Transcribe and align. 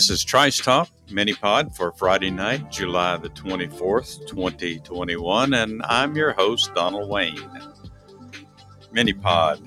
This 0.00 0.08
is 0.08 0.24
Trice 0.24 0.56
Talk 0.56 0.88
mini 1.10 1.34
pod 1.34 1.76
for 1.76 1.92
Friday 1.92 2.30
night, 2.30 2.70
July 2.70 3.18
the 3.18 3.28
24th, 3.28 4.26
2021, 4.26 5.52
and 5.52 5.82
I'm 5.82 6.16
your 6.16 6.32
host, 6.32 6.74
Donald 6.74 7.10
Wayne. 7.10 7.38
Mini 8.92 9.12
pod, 9.12 9.60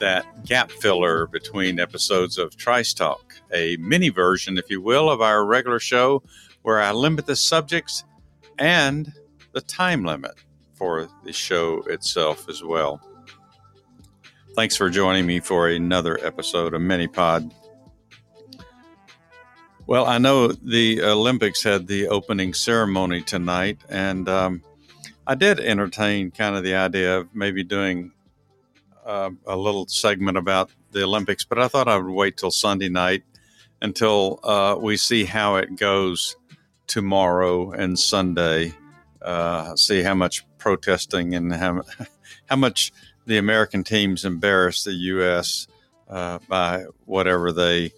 that 0.00 0.26
gap 0.46 0.72
filler 0.72 1.28
between 1.28 1.78
episodes 1.78 2.38
of 2.38 2.56
Trice 2.56 2.92
Talk, 2.92 3.36
a 3.54 3.76
mini 3.76 4.08
version, 4.08 4.58
if 4.58 4.68
you 4.68 4.80
will, 4.80 5.08
of 5.08 5.20
our 5.20 5.46
regular 5.46 5.78
show 5.78 6.24
where 6.62 6.80
I 6.80 6.90
limit 6.90 7.26
the 7.26 7.36
subjects 7.36 8.02
and 8.58 9.12
the 9.52 9.60
time 9.60 10.04
limit 10.04 10.34
for 10.74 11.08
the 11.22 11.32
show 11.32 11.84
itself 11.84 12.48
as 12.48 12.64
well. 12.64 13.00
Thanks 14.56 14.76
for 14.76 14.90
joining 14.90 15.24
me 15.24 15.38
for 15.38 15.68
another 15.68 16.18
episode 16.26 16.74
of 16.74 16.80
Mini 16.80 17.06
Pod. 17.06 17.54
Well, 19.88 20.04
I 20.04 20.18
know 20.18 20.48
the 20.48 21.00
Olympics 21.02 21.62
had 21.62 21.86
the 21.86 22.08
opening 22.08 22.54
ceremony 22.54 23.22
tonight, 23.22 23.78
and 23.88 24.28
um, 24.28 24.62
I 25.24 25.36
did 25.36 25.60
entertain 25.60 26.32
kind 26.32 26.56
of 26.56 26.64
the 26.64 26.74
idea 26.74 27.18
of 27.18 27.32
maybe 27.32 27.62
doing 27.62 28.10
uh, 29.04 29.30
a 29.46 29.56
little 29.56 29.86
segment 29.86 30.38
about 30.38 30.70
the 30.90 31.04
Olympics, 31.04 31.44
but 31.44 31.60
I 31.60 31.68
thought 31.68 31.86
I 31.86 31.98
would 31.98 32.12
wait 32.12 32.36
till 32.36 32.50
Sunday 32.50 32.88
night 32.88 33.22
until 33.80 34.40
uh, 34.42 34.76
we 34.76 34.96
see 34.96 35.24
how 35.24 35.54
it 35.54 35.76
goes 35.76 36.34
tomorrow 36.88 37.70
and 37.70 37.96
Sunday. 37.96 38.74
Uh, 39.22 39.76
see 39.76 40.02
how 40.02 40.14
much 40.16 40.44
protesting 40.58 41.36
and 41.36 41.54
how, 41.54 41.82
how 42.46 42.56
much 42.56 42.92
the 43.24 43.38
American 43.38 43.84
teams 43.84 44.24
embarrass 44.24 44.82
the 44.82 44.94
U.S. 44.94 45.68
Uh, 46.08 46.40
by 46.48 46.86
whatever 47.04 47.52
they 47.52 47.92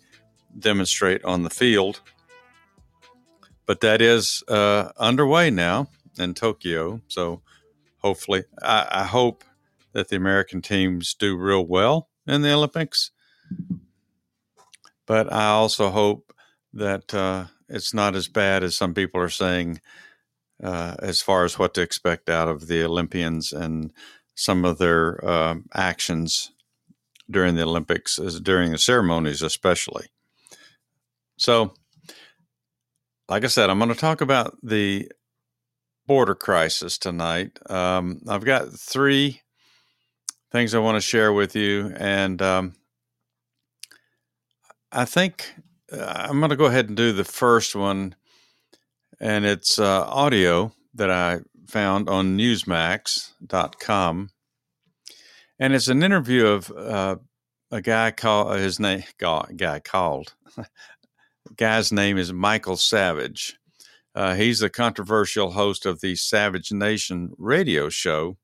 demonstrate 0.56 1.24
on 1.24 1.42
the 1.42 1.50
field. 1.50 2.00
But 3.66 3.80
that 3.80 4.00
is 4.00 4.42
uh, 4.48 4.90
underway 4.96 5.50
now 5.50 5.88
in 6.18 6.34
Tokyo. 6.34 7.00
So 7.08 7.42
hopefully, 7.98 8.44
I, 8.62 8.86
I, 8.90 9.04
hope 9.04 9.44
that 9.92 10.08
the 10.08 10.16
American 10.16 10.62
teams 10.62 11.14
do 11.14 11.36
real 11.36 11.66
well 11.66 12.08
in 12.26 12.42
the 12.42 12.52
Olympics. 12.52 13.10
But 15.06 15.32
I 15.32 15.46
also 15.48 15.90
hope 15.90 16.32
that 16.72 17.12
uh, 17.14 17.46
it's 17.68 17.92
not 17.92 18.14
as 18.14 18.28
bad 18.28 18.62
as 18.62 18.76
some 18.76 18.94
people 18.94 19.20
are 19.20 19.28
saying 19.28 19.80
uh, 20.62 20.96
as 20.98 21.20
far 21.22 21.44
as 21.44 21.58
what 21.58 21.74
to 21.74 21.82
expect 21.82 22.28
out 22.28 22.48
of 22.48 22.66
the 22.66 22.82
Olympians 22.84 23.52
and 23.52 23.92
some 24.34 24.64
of 24.64 24.78
their 24.78 25.24
uh, 25.24 25.56
actions 25.74 26.52
during 27.30 27.54
the 27.54 27.62
Olympics, 27.62 28.18
as 28.18 28.40
during 28.40 28.72
the 28.72 28.78
ceremonies, 28.78 29.42
especially. 29.42 30.06
So, 31.38 31.72
like 33.28 33.44
I 33.44 33.46
said, 33.46 33.70
I'm 33.70 33.78
going 33.78 33.90
to 33.90 33.96
talk 33.96 34.20
about 34.20 34.56
the 34.62 35.10
border 36.06 36.34
crisis 36.34 36.98
tonight. 36.98 37.58
Um, 37.70 38.20
I've 38.28 38.44
got 38.44 38.72
three 38.72 39.42
things 40.50 40.74
I 40.74 40.78
want 40.80 40.96
to 40.96 41.00
share 41.00 41.32
with 41.32 41.54
you, 41.54 41.94
and 41.96 42.42
um, 42.42 42.74
I 44.90 45.04
think 45.04 45.54
uh, 45.92 46.26
I'm 46.28 46.40
going 46.40 46.50
to 46.50 46.56
go 46.56 46.64
ahead 46.64 46.88
and 46.88 46.96
do 46.96 47.12
the 47.12 47.24
first 47.24 47.76
one, 47.76 48.16
and 49.20 49.44
it's 49.46 49.78
uh, 49.78 50.06
audio 50.08 50.72
that 50.94 51.10
I 51.10 51.40
found 51.68 52.08
on 52.08 52.36
Newsmax.com, 52.36 54.30
and 55.60 55.74
it's 55.74 55.88
an 55.88 56.02
interview 56.02 56.46
of 56.46 56.72
uh, 56.72 57.16
a 57.70 57.80
guy 57.80 58.10
called 58.10 58.58
his 58.58 58.80
name 58.80 59.04
guy 59.18 59.80
called 59.84 60.34
guy's 61.58 61.92
name 61.92 62.16
is 62.16 62.32
Michael 62.32 62.76
Savage. 62.76 63.58
Uh, 64.14 64.34
he's 64.34 64.60
the 64.60 64.70
controversial 64.70 65.50
host 65.50 65.84
of 65.84 66.00
the 66.00 66.14
Savage 66.14 66.72
Nation 66.72 67.32
radio 67.36 67.88
show, 67.88 68.38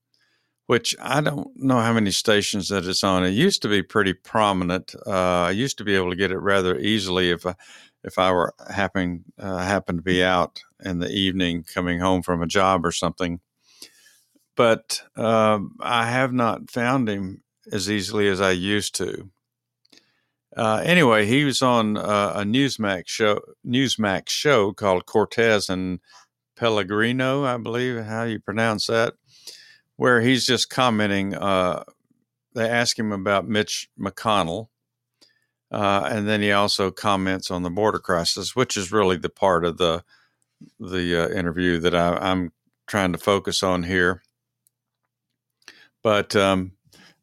which 0.66 0.94
I 1.00 1.20
don't 1.20 1.48
know 1.56 1.78
how 1.78 1.92
many 1.92 2.10
stations 2.10 2.68
that 2.68 2.84
it's 2.86 3.04
on. 3.04 3.24
It 3.24 3.30
used 3.30 3.62
to 3.62 3.68
be 3.68 3.82
pretty 3.82 4.12
prominent. 4.12 4.94
Uh, 5.06 5.42
I 5.42 5.50
used 5.52 5.78
to 5.78 5.84
be 5.84 5.94
able 5.94 6.10
to 6.10 6.16
get 6.16 6.32
it 6.32 6.38
rather 6.38 6.76
easily 6.78 7.30
if 7.30 7.46
I, 7.46 7.54
if 8.02 8.18
I 8.18 8.32
were 8.32 8.52
happening 8.68 9.24
uh, 9.38 9.58
happened 9.58 9.98
to 9.98 10.02
be 10.02 10.22
out 10.22 10.60
in 10.84 10.98
the 10.98 11.10
evening 11.10 11.64
coming 11.72 12.00
home 12.00 12.22
from 12.22 12.42
a 12.42 12.46
job 12.46 12.84
or 12.84 12.92
something. 12.92 13.40
But 14.56 15.02
um, 15.16 15.76
I 15.80 16.06
have 16.10 16.32
not 16.32 16.70
found 16.70 17.08
him 17.08 17.42
as 17.72 17.88
easily 17.88 18.28
as 18.28 18.40
I 18.40 18.50
used 18.50 18.96
to. 18.96 19.30
Uh, 20.56 20.80
anyway, 20.84 21.26
he 21.26 21.44
was 21.44 21.62
on 21.62 21.96
uh, 21.96 22.32
a 22.36 22.42
Newsmax 22.42 23.08
show, 23.08 23.40
Newsmax 23.66 24.28
show 24.28 24.72
called 24.72 25.06
Cortez 25.06 25.68
and 25.68 25.98
Pellegrino, 26.56 27.44
I 27.44 27.56
believe 27.56 28.04
how 28.04 28.22
you 28.22 28.38
pronounce 28.38 28.86
that, 28.86 29.14
where 29.96 30.20
he's 30.20 30.46
just 30.46 30.70
commenting. 30.70 31.34
Uh, 31.34 31.82
they 32.54 32.68
ask 32.68 32.96
him 32.96 33.10
about 33.10 33.48
Mitch 33.48 33.88
McConnell, 33.98 34.68
uh, 35.72 36.08
and 36.10 36.28
then 36.28 36.40
he 36.40 36.52
also 36.52 36.92
comments 36.92 37.50
on 37.50 37.64
the 37.64 37.70
border 37.70 37.98
crisis, 37.98 38.54
which 38.54 38.76
is 38.76 38.92
really 38.92 39.16
the 39.16 39.28
part 39.28 39.64
of 39.64 39.78
the 39.78 40.04
the 40.78 41.24
uh, 41.24 41.28
interview 41.36 41.78
that 41.80 41.94
I, 41.94 42.30
am 42.30 42.52
trying 42.86 43.12
to 43.12 43.18
focus 43.18 43.62
on 43.62 43.82
here. 43.82 44.22
But 46.02 46.36
um, 46.36 46.72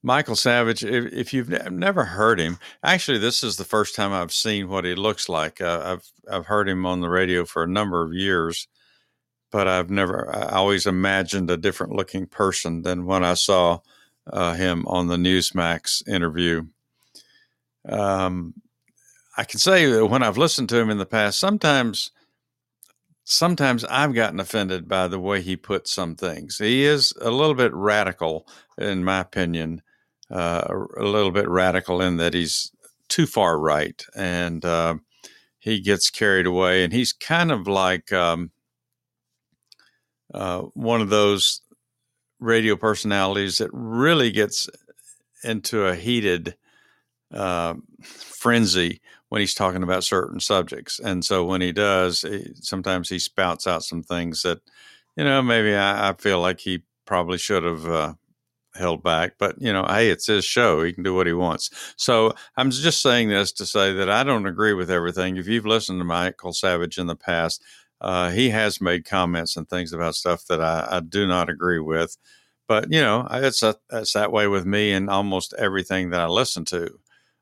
Michael 0.03 0.35
Savage, 0.35 0.83
if, 0.83 1.13
if, 1.13 1.33
you've 1.33 1.49
never 1.71 2.03
heard 2.03 2.39
him, 2.39 2.57
actually, 2.83 3.19
this 3.19 3.43
is 3.43 3.57
the 3.57 3.63
first 3.63 3.95
time 3.95 4.11
I've 4.11 4.33
seen 4.33 4.67
what 4.67 4.83
he 4.83 4.95
looks 4.95 5.29
like. 5.29 5.61
Uh, 5.61 5.81
I've 5.83 6.11
I've 6.31 6.45
heard 6.47 6.67
him 6.67 6.85
on 6.85 7.01
the 7.01 7.09
radio 7.09 7.45
for 7.45 7.63
a 7.63 7.67
number 7.67 8.03
of 8.03 8.13
years, 8.13 8.67
but 9.51 9.67
I've 9.67 9.91
never. 9.91 10.35
I 10.35 10.55
always 10.55 10.87
imagined 10.87 11.51
a 11.51 11.57
different 11.57 11.93
looking 11.93 12.25
person 12.25 12.81
than 12.81 13.05
when 13.05 13.23
I 13.23 13.35
saw 13.35 13.79
uh, 14.25 14.55
him 14.55 14.87
on 14.87 15.07
the 15.07 15.17
Newsmax 15.17 16.07
interview. 16.07 16.63
Um, 17.87 18.55
I 19.37 19.43
can 19.43 19.59
say 19.59 19.85
that 19.85 20.07
when 20.07 20.23
I've 20.23 20.37
listened 20.37 20.69
to 20.69 20.77
him 20.77 20.89
in 20.89 20.97
the 20.97 21.05
past, 21.05 21.37
sometimes 21.37 22.09
sometimes 23.23 23.85
I've 23.85 24.15
gotten 24.15 24.39
offended 24.39 24.87
by 24.87 25.07
the 25.07 25.19
way 25.19 25.43
he 25.43 25.55
puts 25.55 25.91
some 25.91 26.15
things. 26.15 26.57
He 26.57 26.85
is 26.85 27.13
a 27.21 27.29
little 27.29 27.53
bit 27.53 27.71
radical, 27.71 28.47
in 28.79 29.03
my 29.03 29.19
opinion 29.19 29.83
uh, 30.31 30.67
a 30.97 31.03
little 31.03 31.31
bit 31.31 31.49
radical 31.49 32.01
in 32.01 32.17
that 32.17 32.33
he's 32.33 32.71
too 33.09 33.25
far 33.25 33.59
right 33.59 34.05
and 34.15 34.63
uh, 34.63 34.95
he 35.59 35.79
gets 35.79 36.09
carried 36.09 36.45
away. 36.45 36.83
And 36.83 36.91
he's 36.91 37.13
kind 37.13 37.51
of 37.51 37.67
like 37.67 38.11
um, 38.11 38.51
uh, 40.33 40.61
one 40.73 41.01
of 41.01 41.09
those 41.09 41.61
radio 42.39 42.75
personalities 42.75 43.59
that 43.59 43.69
really 43.71 44.31
gets 44.31 44.69
into 45.43 45.85
a 45.85 45.95
heated 45.95 46.55
uh, 47.33 47.75
frenzy 48.01 49.01
when 49.29 49.39
he's 49.39 49.53
talking 49.53 49.83
about 49.83 50.03
certain 50.03 50.39
subjects. 50.39 50.99
And 50.99 51.23
so 51.23 51.45
when 51.45 51.61
he 51.61 51.71
does, 51.71 52.21
he, 52.21 52.51
sometimes 52.55 53.07
he 53.09 53.19
spouts 53.19 53.67
out 53.67 53.83
some 53.83 54.03
things 54.03 54.41
that, 54.41 54.59
you 55.15 55.23
know, 55.23 55.41
maybe 55.41 55.75
I, 55.75 56.09
I 56.09 56.13
feel 56.13 56.41
like 56.41 56.59
he 56.59 56.83
probably 57.05 57.37
should 57.37 57.63
have 57.63 57.85
uh, 57.85 58.13
held 58.75 59.03
back. 59.03 59.33
But 59.37 59.61
you 59.61 59.73
know, 59.73 59.85
hey, 59.87 60.09
it's 60.09 60.27
his 60.27 60.45
show; 60.45 60.83
he 60.83 60.93
can 60.93 61.03
do 61.03 61.13
what 61.15 61.27
he 61.27 61.33
wants. 61.33 61.69
So 61.97 62.33
I'm 62.57 62.71
just 62.71 63.01
saying 63.01 63.29
this 63.29 63.51
to 63.53 63.65
say 63.65 63.93
that 63.93 64.09
I 64.09 64.23
don't 64.23 64.45
agree 64.47 64.73
with 64.73 64.91
everything. 64.91 65.37
If 65.37 65.47
you've 65.47 65.65
listened 65.65 65.99
to 65.99 66.05
Michael 66.05 66.53
Savage 66.53 66.97
in 66.97 67.07
the 67.07 67.15
past, 67.15 67.63
uh, 68.01 68.31
he 68.31 68.49
has 68.49 68.81
made 68.81 69.05
comments 69.05 69.55
and 69.55 69.69
things 69.69 69.93
about 69.93 70.15
stuff 70.15 70.45
that 70.47 70.61
I, 70.61 70.87
I 70.91 70.99
do 71.01 71.27
not 71.27 71.49
agree 71.49 71.79
with. 71.79 72.17
But 72.67 72.91
you 72.91 73.01
know, 73.01 73.27
it's 73.31 73.63
a, 73.63 73.75
it's 73.91 74.13
that 74.13 74.31
way 74.31 74.47
with 74.47 74.65
me 74.65 74.93
and 74.93 75.09
almost 75.09 75.53
everything 75.57 76.09
that 76.11 76.21
I 76.21 76.27
listen 76.27 76.65
to 76.65 76.99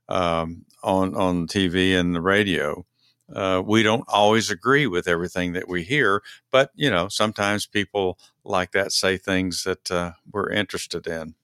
um, 0.09 0.65
on 0.83 1.15
on 1.15 1.47
TV 1.47 1.97
and 1.97 2.15
the 2.15 2.21
radio. 2.21 2.85
Uh, 3.33 3.61
we 3.65 3.83
don't 3.83 4.05
always 4.07 4.49
agree 4.51 4.87
with 4.87 5.07
everything 5.07 5.53
that 5.53 5.69
we 5.69 5.83
hear, 5.83 6.23
but 6.51 6.71
you 6.75 6.89
know, 6.89 7.07
sometimes 7.09 7.65
people 7.65 8.19
like 8.43 8.71
that 8.71 8.91
say 8.91 9.17
things 9.17 9.63
that 9.63 9.91
uh, 9.91 10.11
we're 10.31 10.51
interested 10.51 11.07
in. 11.07 11.35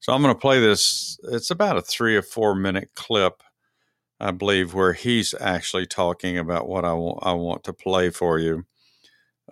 So 0.00 0.12
I'm 0.12 0.22
going 0.22 0.34
to 0.34 0.40
play 0.40 0.60
this. 0.60 1.18
It's 1.24 1.50
about 1.50 1.76
a 1.76 1.82
three 1.82 2.16
or 2.16 2.22
four 2.22 2.54
minute 2.54 2.90
clip, 2.94 3.42
I 4.20 4.32
believe, 4.32 4.74
where 4.74 4.92
he's 4.94 5.34
actually 5.40 5.86
talking 5.86 6.38
about 6.38 6.68
what 6.68 6.84
I 6.84 6.94
want. 6.94 7.20
I 7.22 7.32
want 7.32 7.64
to 7.64 7.72
play 7.72 8.10
for 8.10 8.38
you. 8.38 8.64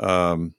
Um, 0.00 0.54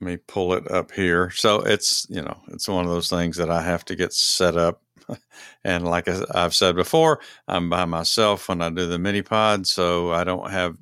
let 0.00 0.06
me 0.06 0.16
pull 0.18 0.54
it 0.54 0.70
up 0.70 0.92
here. 0.92 1.30
So 1.30 1.60
it's 1.60 2.06
you 2.10 2.22
know 2.22 2.38
it's 2.48 2.68
one 2.68 2.84
of 2.84 2.90
those 2.90 3.10
things 3.10 3.36
that 3.38 3.50
I 3.50 3.62
have 3.62 3.84
to 3.86 3.96
get 3.96 4.12
set 4.12 4.56
up 4.56 4.81
and 5.64 5.86
like 5.86 6.08
I've 6.08 6.54
said 6.54 6.74
before, 6.74 7.20
I'm 7.48 7.70
by 7.70 7.84
myself 7.84 8.48
when 8.48 8.62
I 8.62 8.70
do 8.70 8.86
the 8.86 8.98
mini 8.98 9.22
pod, 9.22 9.66
so 9.66 10.12
I 10.12 10.24
don't 10.24 10.50
have 10.50 10.76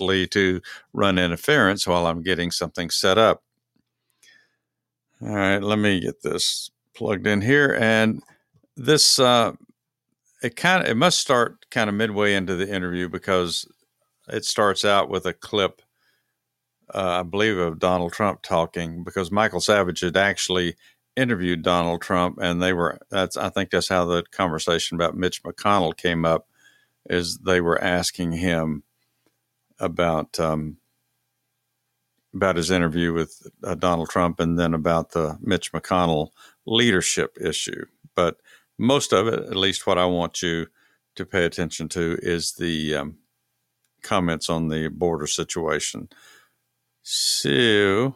Lee 0.00 0.26
to 0.28 0.60
run 0.92 1.18
interference 1.18 1.86
while 1.86 2.06
I'm 2.06 2.22
getting 2.22 2.50
something 2.50 2.90
set 2.90 3.18
up. 3.18 3.42
All 5.20 5.34
right, 5.34 5.62
let 5.62 5.78
me 5.78 6.00
get 6.00 6.22
this 6.22 6.70
plugged 6.94 7.26
in 7.26 7.40
here. 7.40 7.76
And 7.80 8.22
this 8.76 9.18
uh, 9.18 9.52
it 10.42 10.56
kind 10.56 10.84
of 10.84 10.90
it 10.90 10.94
must 10.96 11.18
start 11.18 11.66
kind 11.70 11.90
of 11.90 11.96
midway 11.96 12.34
into 12.34 12.54
the 12.54 12.72
interview 12.72 13.08
because 13.08 13.66
it 14.28 14.44
starts 14.44 14.84
out 14.84 15.08
with 15.08 15.26
a 15.26 15.32
clip, 15.32 15.82
uh, 16.94 17.20
I 17.20 17.22
believe, 17.22 17.58
of 17.58 17.78
Donald 17.78 18.12
Trump 18.12 18.42
talking 18.42 19.02
because 19.04 19.30
Michael 19.30 19.60
Savage 19.60 20.00
had 20.00 20.16
actually 20.16 20.76
interviewed 21.18 21.62
Donald 21.62 22.00
Trump, 22.00 22.38
and 22.40 22.62
they 22.62 22.72
were 22.72 23.00
that's 23.10 23.36
I 23.36 23.50
think 23.50 23.70
that's 23.70 23.88
how 23.88 24.04
the 24.06 24.22
conversation 24.30 24.94
about 24.94 25.16
Mitch 25.16 25.42
McConnell 25.42 25.96
came 25.96 26.24
up, 26.24 26.48
is 27.10 27.38
they 27.38 27.60
were 27.60 27.82
asking 27.82 28.32
him 28.32 28.84
about 29.80 30.38
um, 30.40 30.78
about 32.34 32.56
his 32.56 32.70
interview 32.70 33.12
with 33.12 33.46
uh, 33.64 33.74
Donald 33.74 34.10
Trump, 34.10 34.40
and 34.40 34.58
then 34.58 34.74
about 34.74 35.10
the 35.10 35.36
Mitch 35.40 35.72
McConnell 35.72 36.28
leadership 36.66 37.36
issue, 37.40 37.84
but 38.14 38.36
most 38.78 39.12
of 39.12 39.26
it, 39.26 39.40
at 39.40 39.56
least 39.56 39.86
what 39.86 39.98
I 39.98 40.06
want 40.06 40.42
you 40.42 40.66
to 41.16 41.26
pay 41.26 41.44
attention 41.44 41.88
to, 41.90 42.18
is 42.22 42.52
the 42.52 42.94
um, 42.94 43.18
comments 44.02 44.48
on 44.48 44.68
the 44.68 44.88
border 44.88 45.26
situation. 45.26 46.08
So 47.02 48.14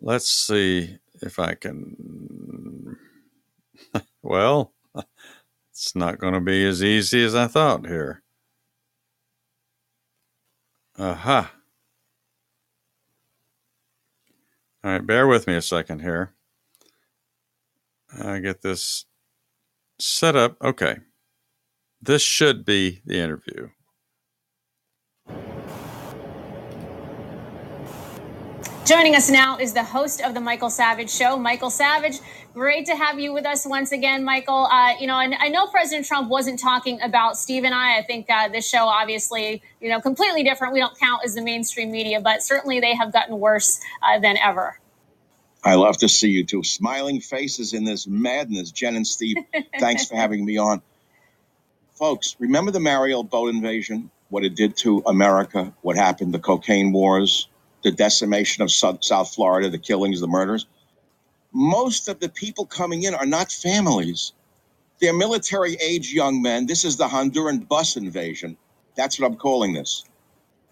let's 0.00 0.30
see 0.30 0.98
if 1.24 1.38
I 1.38 1.54
can. 1.54 2.96
well, 4.22 4.74
it's 5.70 5.96
not 5.96 6.18
going 6.18 6.34
to 6.34 6.40
be 6.40 6.64
as 6.64 6.82
easy 6.84 7.24
as 7.24 7.34
I 7.34 7.46
thought 7.46 7.86
here. 7.86 8.22
Aha. 10.98 11.52
All 14.84 14.90
right, 14.90 15.06
bear 15.06 15.26
with 15.26 15.46
me 15.46 15.56
a 15.56 15.62
second 15.62 16.00
here. 16.00 16.34
I 18.22 18.38
get 18.38 18.62
this 18.62 19.06
set 19.98 20.36
up. 20.36 20.56
Okay. 20.62 20.98
This 22.00 22.22
should 22.22 22.64
be 22.64 23.00
the 23.06 23.18
interview. 23.18 23.70
Joining 28.84 29.16
us 29.16 29.30
now 29.30 29.56
is 29.56 29.72
the 29.72 29.82
host 29.82 30.20
of 30.20 30.34
the 30.34 30.42
Michael 30.42 30.68
Savage 30.68 31.08
Show, 31.08 31.38
Michael 31.38 31.70
Savage. 31.70 32.18
Great 32.52 32.84
to 32.84 32.94
have 32.94 33.18
you 33.18 33.32
with 33.32 33.46
us 33.46 33.64
once 33.64 33.92
again, 33.92 34.22
Michael. 34.22 34.66
Uh, 34.66 34.92
you 35.00 35.06
know, 35.06 35.18
and 35.18 35.34
I 35.34 35.48
know 35.48 35.66
President 35.68 36.06
Trump 36.06 36.28
wasn't 36.28 36.58
talking 36.60 37.00
about 37.00 37.38
Steve 37.38 37.64
and 37.64 37.74
I. 37.74 37.96
I 37.96 38.02
think 38.02 38.28
uh, 38.28 38.48
this 38.48 38.68
show, 38.68 38.84
obviously, 38.84 39.62
you 39.80 39.88
know, 39.88 40.02
completely 40.02 40.44
different. 40.44 40.74
We 40.74 40.80
don't 40.80 40.98
count 40.98 41.22
as 41.24 41.34
the 41.34 41.40
mainstream 41.40 41.90
media, 41.92 42.20
but 42.20 42.42
certainly 42.42 42.78
they 42.78 42.94
have 42.94 43.10
gotten 43.10 43.40
worse 43.40 43.80
uh, 44.02 44.18
than 44.18 44.36
ever. 44.36 44.78
I 45.64 45.76
love 45.76 45.96
to 45.98 46.08
see 46.08 46.28
you 46.28 46.44
two 46.44 46.62
smiling 46.62 47.20
faces 47.20 47.72
in 47.72 47.84
this 47.84 48.06
madness. 48.06 48.70
Jen 48.70 48.96
and 48.96 49.06
Steve, 49.06 49.38
thanks 49.80 50.04
for 50.06 50.16
having 50.16 50.44
me 50.44 50.58
on. 50.58 50.82
Folks, 51.94 52.36
remember 52.38 52.70
the 52.70 52.80
Mariel 52.80 53.22
boat 53.22 53.48
invasion? 53.48 54.10
What 54.28 54.44
it 54.44 54.54
did 54.54 54.76
to 54.78 55.02
America, 55.06 55.72
what 55.80 55.96
happened, 55.96 56.34
the 56.34 56.38
cocaine 56.38 56.92
wars, 56.92 57.48
the 57.84 57.92
decimation 57.92 58.64
of 58.64 58.72
South 59.04 59.34
Florida, 59.34 59.70
the 59.70 59.78
killings, 59.78 60.20
the 60.20 60.28
murders? 60.28 60.66
Most 61.52 62.08
of 62.08 62.20
the 62.20 62.28
people 62.30 62.66
coming 62.66 63.04
in 63.04 63.14
are 63.14 63.26
not 63.26 63.52
families. 63.52 64.32
They're 65.00 65.14
military 65.14 65.76
age 65.82 66.12
young 66.12 66.42
men. 66.42 66.66
This 66.66 66.84
is 66.84 66.96
the 66.96 67.08
Honduran 67.08 67.68
bus 67.68 67.96
invasion. 67.96 68.56
That's 68.96 69.20
what 69.20 69.26
I'm 69.30 69.36
calling 69.36 69.74
this. 69.74 70.04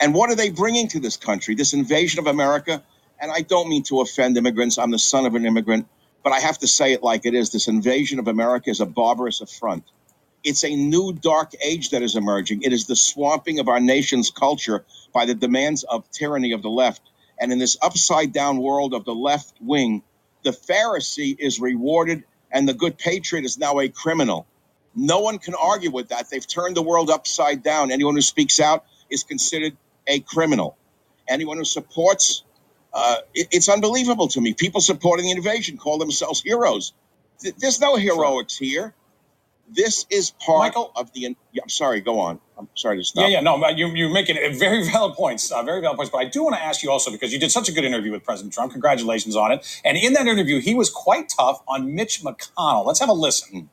And 0.01 0.15
what 0.15 0.31
are 0.31 0.37
they 0.37 0.51
bringing 0.51 0.89
to 0.91 1.01
this 1.01 1.17
country? 1.17 1.55
This 1.57 1.75
invasion 1.75 2.21
of 2.21 2.29
America? 2.29 2.83
and 3.21 3.33
I 3.33 3.43
don't 3.43 3.69
mean 3.69 3.83
to 3.85 4.01
offend 4.03 4.37
immigrants. 4.37 4.79
I'm 4.79 4.93
the 4.93 4.99
son 5.01 5.27
of 5.27 5.35
an 5.35 5.47
immigrant, 5.47 5.89
but 6.25 6.33
I 6.33 6.41
have 6.41 6.59
to 6.61 6.69
say 6.69 6.93
it 6.93 7.03
like 7.03 7.27
it 7.27 7.35
is. 7.35 7.51
This 7.53 7.69
invasion 7.69 8.19
of 8.21 8.29
America 8.29 8.71
is 8.71 8.81
a 8.81 8.87
barbarous 8.87 9.41
affront. 9.41 9.85
It's 10.45 10.65
a 10.65 10.75
new 10.75 11.13
dark 11.13 11.53
age 11.65 11.91
that 11.91 12.03
is 12.03 12.17
emerging. 12.17 12.63
It 12.63 12.73
is 12.73 12.87
the 12.87 12.97
swamping 12.97 13.59
of 13.59 13.69
our 13.69 13.81
nation's 13.81 14.31
culture 14.31 14.85
by 15.13 15.27
the 15.27 15.35
demands 15.35 15.85
of 15.85 16.11
tyranny 16.11 16.53
of 16.53 16.63
the 16.63 16.71
left. 16.71 17.03
And 17.39 17.53
in 17.53 17.59
this 17.59 17.77
upside 17.81 18.33
down 18.33 18.59
world 18.59 18.95
of 18.95 19.05
the 19.05 19.15
left 19.15 19.55
wing, 19.61 20.03
the 20.43 20.51
Pharisee 20.51 21.37
is 21.39 21.61
rewarded 21.61 22.25
and 22.51 22.69
the 22.69 22.75
good 22.75 22.99
patriot 22.99 23.45
is 23.45 23.59
now 23.59 23.81
a 23.81 23.89
criminal. 23.89 24.47
No 24.95 25.21
one 25.21 25.39
can 25.39 25.55
argue 25.55 25.91
with 25.91 26.09
that. 26.09 26.29
They've 26.31 26.47
turned 26.47 26.77
the 26.77 26.83
world 26.83 27.11
upside 27.11 27.63
down. 27.63 27.91
Anyone 27.91 28.15
who 28.15 28.21
speaks 28.23 28.61
out 28.61 28.85
is 29.11 29.25
considered 29.25 29.77
a 30.07 30.21
criminal. 30.21 30.77
Anyone 31.29 31.57
who 31.57 31.65
supports 31.65 32.43
uh, 32.93 33.17
it, 33.35 33.49
it's 33.51 33.69
unbelievable 33.69 34.29
to 34.29 34.41
me. 34.41 34.55
People 34.55 34.81
supporting 34.81 35.25
the 35.27 35.33
invasion 35.33 35.79
call 35.79 35.99
themselves 35.99 36.43
heroes. 36.43 36.93
Th- 37.41 37.55
there's 37.57 37.81
no 37.81 37.97
heroics 37.97 38.57
here. 38.57 38.95
This 39.69 40.07
is 40.11 40.31
part 40.31 40.59
Michael, 40.59 40.93
of 40.97 41.13
the. 41.13 41.27
I'm 41.27 41.69
sorry. 41.69 42.01
Go 42.01 42.21
on. 42.21 42.41
I'm 42.59 42.69
sorry 42.75 42.99
to 42.99 43.05
stop. 43.05 43.23
Yeah, 43.23 43.29
yeah. 43.29 43.41
No, 43.41 43.67
you 43.69 43.89
you're 43.89 44.13
making 44.13 44.37
very 44.59 44.87
valid 44.91 45.15
points. 45.15 45.51
Uh, 45.51 45.63
very 45.63 45.81
valid 45.81 45.97
points. 45.97 46.11
But 46.11 46.19
I 46.19 46.25
do 46.27 46.45
want 46.45 46.57
to 46.57 46.63
ask 46.63 46.83
you 46.83 46.91
also 46.91 47.11
because 47.11 47.33
you 47.33 47.39
did 47.39 47.51
such 47.51 47.69
a 47.69 47.73
good 47.73 47.85
interview 47.85 48.13
with 48.13 48.25
President 48.25 48.53
Trump. 48.53 48.73
Congratulations 48.73 49.37
on 49.37 49.53
it. 49.53 49.81
And 49.85 49.97
in 49.97 50.13
that 50.15 50.27
interview, 50.27 50.61
he 50.61 50.75
was 50.75 50.91
quite 50.91 51.33
tough 51.37 51.63
on 51.67 51.95
Mitch 51.95 52.23
McConnell. 52.23 52.85
Let's 52.85 53.01
have 53.01 53.09
a 53.09 53.15
listen. 53.15 53.71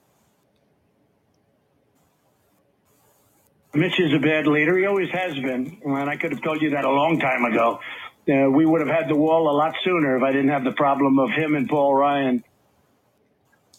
Mitch 3.73 3.99
is 3.99 4.13
a 4.13 4.19
bad 4.19 4.47
leader. 4.47 4.77
He 4.77 4.85
always 4.85 5.09
has 5.11 5.35
been. 5.35 5.79
And 5.85 6.09
I 6.09 6.17
could 6.17 6.31
have 6.31 6.41
told 6.41 6.61
you 6.61 6.71
that 6.71 6.85
a 6.85 6.89
long 6.91 7.19
time 7.19 7.45
ago 7.45 7.79
uh, 8.27 8.49
we 8.49 8.65
would 8.65 8.81
have 8.81 8.89
had 8.89 9.09
the 9.09 9.15
wall 9.15 9.49
a 9.49 9.55
lot 9.55 9.75
sooner 9.83 10.17
if 10.17 10.23
I 10.23 10.31
didn't 10.31 10.49
have 10.49 10.63
the 10.63 10.71
problem 10.71 11.19
of 11.19 11.29
him 11.31 11.55
and 11.55 11.69
Paul 11.69 11.93
Ryan. 11.95 12.43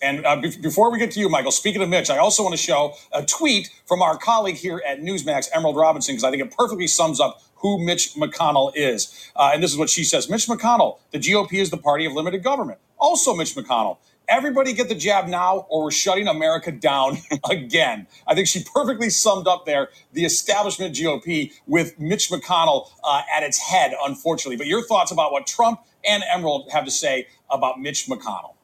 And 0.03 0.25
uh, 0.25 0.37
be- 0.37 0.57
before 0.61 0.91
we 0.91 0.99
get 0.99 1.11
to 1.13 1.21
you, 1.21 1.29
Michael, 1.29 1.51
speaking 1.51 1.83
of 1.83 1.89
Mitch, 1.89 2.11
I 2.11 2.19
also 2.19 2.43
want 2.43 2.55
to 2.55 2.63
show 2.63 2.95
a 3.13 3.25
tweet 3.25 3.71
from 3.87 4.03
our 4.03 4.17
colleague 4.17 4.57
here 4.57 4.83
at 4.87 5.01
Newsmax, 5.01 5.49
Emerald 5.55 5.77
Robinson, 5.77 6.15
because 6.15 6.25
I 6.25 6.31
think 6.31 6.43
it 6.43 6.57
perfectly 6.57 6.87
sums 6.87 7.21
up 7.21 7.43
who 7.57 7.85
Mitch 7.85 8.15
McConnell 8.15 8.73
is. 8.75 9.31
Uh, 9.37 9.51
and 9.53 9.63
this 9.63 9.73
is 9.73 9.79
what 9.79 9.91
she 9.91 10.05
says 10.05 10.31
Mitch 10.31 10.47
McConnell, 10.47 10.99
the 11.13 11.19
GOP 11.19 11.55
is 11.55 11.71
the 11.71 11.77
party 11.77 12.07
of 12.07 12.13
limited 12.13 12.43
government. 12.43 12.79
Also, 12.99 13.35
Mitch 13.35 13.55
McConnell, 13.55 13.99
everybody 14.29 14.73
get 14.73 14.89
the 14.89 14.95
jab 14.95 15.27
now 15.29 15.67
or 15.69 15.85
we're 15.85 15.91
shutting 15.91 16.29
America 16.29 16.73
down 16.73 17.19
again. 17.51 18.07
I 18.27 18.35
think 18.35 18.49
she 18.49 18.65
perfectly 18.75 19.11
summed 19.11 19.47
up 19.47 19.67
there 19.67 19.91
the 20.13 20.25
establishment 20.25 20.95
GOP 20.95 21.53
with 21.67 21.99
Mitch 21.99 22.31
McConnell 22.31 22.89
uh, 23.05 23.23
at 23.35 23.43
its 23.43 23.59
head, 23.59 23.93
unfortunately. 24.05 24.57
But 24.57 24.67
your 24.67 24.83
thoughts 24.87 25.13
about 25.13 25.33
what 25.33 25.47
Trump 25.47 25.81
and 26.09 26.23
Emerald 26.33 26.71
have 26.73 26.85
to 26.87 26.91
say 26.91 27.27
about 27.51 27.81
Mitch 27.81 28.07
McConnell? 28.07 28.55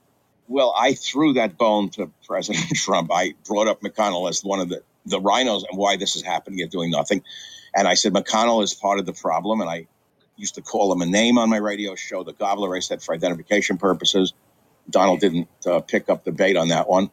Well, 0.49 0.75
I 0.79 0.95
threw 0.95 1.35
that 1.35 1.57
bone 1.59 1.91
to 1.91 2.11
President 2.27 2.67
Trump. 2.77 3.11
I 3.13 3.35
brought 3.47 3.69
up 3.69 3.81
McConnell 3.81 4.29
as 4.29 4.45
one 4.45 4.61
of 4.61 4.69
the, 4.69 4.83
the 5.05 5.21
RINOs 5.21 5.65
and 5.69 5.79
why 5.79 5.97
this 5.97 6.17
is 6.17 6.23
happening 6.23 6.61
yet 6.61 6.71
doing 6.71 6.91
nothing. 6.91 7.23
And 7.75 7.89
I 7.89 7.95
said, 7.95 8.13
McConnell 8.13 8.63
is 8.63 8.75
part 8.75 8.99
of 8.99 9.07
the 9.07 9.13
problem. 9.13 9.61
And 9.61 9.69
I 9.69 9.87
used 10.37 10.55
to 10.57 10.63
call 10.63 10.93
him 10.93 11.03
a 11.03 11.07
name 11.07 11.39
on 11.39 11.51
my 11.51 11.57
radio 11.57 11.95
show, 11.95 12.23
the 12.23 12.33
gobbler. 12.33 12.77
I 12.77 12.81
said 12.81 13.03
for 13.03 13.15
identification 13.15 13.79
purposes. 13.79 14.33
Donald 14.89 15.21
didn't 15.21 15.49
uh, 15.67 15.81
pick 15.81 16.09
up 16.09 16.25
the 16.25 16.33
bait 16.33 16.57
on 16.57 16.69
that 16.69 16.89
one. 16.89 17.11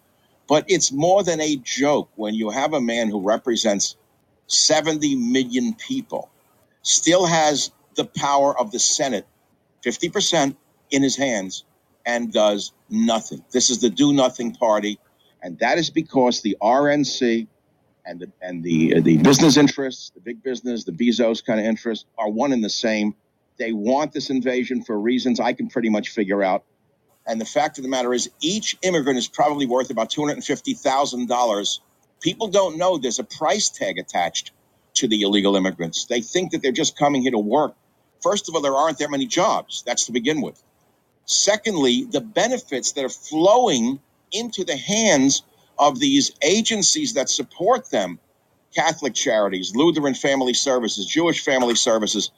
But 0.47 0.65
it's 0.67 0.91
more 0.91 1.23
than 1.23 1.41
a 1.41 1.55
joke 1.57 2.09
when 2.15 2.33
you 2.35 2.49
have 2.49 2.73
a 2.73 2.81
man 2.81 3.09
who 3.09 3.21
represents 3.21 3.95
70 4.47 5.15
million 5.15 5.73
people, 5.73 6.29
still 6.81 7.25
has 7.25 7.71
the 7.95 8.05
power 8.05 8.57
of 8.59 8.71
the 8.71 8.79
Senate, 8.79 9.25
50% 9.83 10.55
in 10.91 11.01
his 11.01 11.15
hands, 11.15 11.63
and 12.05 12.31
does 12.31 12.73
nothing. 12.89 13.43
This 13.51 13.69
is 13.69 13.79
the 13.79 13.89
do 13.89 14.13
nothing 14.13 14.53
party. 14.53 14.99
And 15.41 15.59
that 15.59 15.77
is 15.77 15.89
because 15.89 16.41
the 16.41 16.57
RNC 16.61 17.47
and 18.05 18.19
the, 18.19 18.31
and 18.41 18.63
the, 18.63 18.95
uh, 18.95 19.01
the 19.01 19.17
business 19.17 19.57
interests, 19.57 20.11
the 20.13 20.21
big 20.21 20.43
business, 20.43 20.83
the 20.83 20.91
Bezos 20.91 21.45
kind 21.45 21.59
of 21.59 21.65
interests, 21.65 22.05
are 22.17 22.29
one 22.29 22.53
and 22.53 22.63
the 22.63 22.69
same. 22.69 23.15
They 23.57 23.71
want 23.71 24.11
this 24.11 24.29
invasion 24.29 24.83
for 24.83 24.99
reasons 24.99 25.39
I 25.39 25.53
can 25.53 25.67
pretty 25.67 25.89
much 25.89 26.09
figure 26.09 26.43
out. 26.43 26.63
And 27.25 27.39
the 27.39 27.45
fact 27.45 27.77
of 27.77 27.83
the 27.83 27.89
matter 27.89 28.13
is, 28.13 28.29
each 28.41 28.77
immigrant 28.81 29.17
is 29.17 29.27
probably 29.27 29.65
worth 29.65 29.89
about 29.89 30.09
$250,000. 30.09 31.79
People 32.21 32.47
don't 32.47 32.77
know 32.77 32.97
there's 32.97 33.19
a 33.19 33.23
price 33.23 33.69
tag 33.69 33.97
attached 33.97 34.51
to 34.95 35.07
the 35.07 35.21
illegal 35.21 35.55
immigrants. 35.55 36.05
They 36.05 36.21
think 36.21 36.51
that 36.51 36.61
they're 36.61 36.71
just 36.71 36.97
coming 36.97 37.21
here 37.21 37.31
to 37.31 37.39
work. 37.39 37.75
First 38.21 38.49
of 38.49 38.55
all, 38.55 38.61
there 38.61 38.75
aren't 38.75 38.99
that 38.99 39.09
many 39.09 39.25
jobs. 39.25 39.83
That's 39.85 40.05
to 40.05 40.11
begin 40.11 40.41
with. 40.41 40.61
Secondly, 41.25 42.05
the 42.11 42.21
benefits 42.21 42.93
that 42.93 43.05
are 43.05 43.09
flowing 43.09 43.99
into 44.31 44.63
the 44.63 44.77
hands 44.77 45.43
of 45.79 45.99
these 45.99 46.31
agencies 46.41 47.13
that 47.13 47.29
support 47.29 47.89
them 47.91 48.19
Catholic 48.75 49.13
charities, 49.13 49.75
Lutheran 49.75 50.15
family 50.15 50.53
services, 50.53 51.05
Jewish 51.05 51.43
family 51.43 51.75
services 51.75 52.31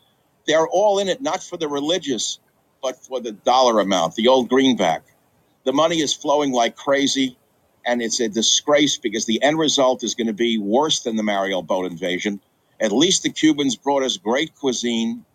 they're 0.48 0.68
all 0.68 1.00
in 1.00 1.08
it 1.10 1.22
not 1.22 1.44
for 1.44 1.58
the 1.58 1.68
religious, 1.68 2.40
but 2.82 3.04
for 3.04 3.20
the 3.20 3.32
dollar 3.32 3.80
amount, 3.80 4.16
the 4.16 4.28
old 4.28 4.50
greenback. 4.50 5.04
The 5.66 5.74
money 5.74 6.02
is 6.02 6.14
flowing 6.14 6.52
like 6.52 6.76
crazy, 6.76 7.38
and 7.86 8.02
it's 8.02 8.20
a 8.20 8.30
disgrace 8.30 8.98
because 8.98 9.26
the 9.26 9.42
end 9.44 9.60
result 9.60 10.04
is 10.04 10.16
going 10.16 10.28
to 10.28 10.34
be 10.34 10.58
worse 10.58 11.02
than 11.02 11.16
the 11.16 11.24
Mariel 11.24 11.64
boat 11.64 11.86
invasion. 11.86 12.40
At 12.80 12.92
least 12.92 13.24
the 13.24 13.32
Cubans 13.32 13.76
brought 13.76 14.04
us 14.04 14.18
great 14.18 14.56
cuisine, 14.56 15.26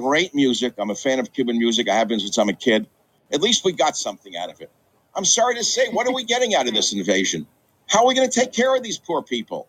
great 0.00 0.34
music. 0.34 0.74
I'm 0.78 0.90
a 0.90 0.94
fan 0.94 1.20
of 1.20 1.32
Cuban 1.32 1.58
music. 1.58 1.88
I 1.88 1.94
have 1.94 2.08
been 2.08 2.20
since 2.20 2.38
I'm 2.38 2.48
a 2.48 2.54
kid. 2.54 2.86
At 3.32 3.42
least 3.42 3.64
we 3.64 3.72
got 3.72 3.96
something 3.96 4.36
out 4.36 4.50
of 4.50 4.60
it. 4.60 4.70
I'm 5.14 5.24
sorry 5.24 5.56
to 5.56 5.64
say, 5.64 5.88
what 5.90 6.06
are 6.06 6.14
we 6.14 6.24
getting 6.24 6.54
out 6.54 6.68
of 6.68 6.74
this 6.74 6.92
invasion? 6.92 7.46
How 7.88 8.02
are 8.02 8.08
we 8.08 8.14
going 8.14 8.28
to 8.30 8.40
take 8.40 8.52
care 8.52 8.74
of 8.74 8.82
these 8.82 8.98
poor 8.98 9.22
people? 9.22 9.68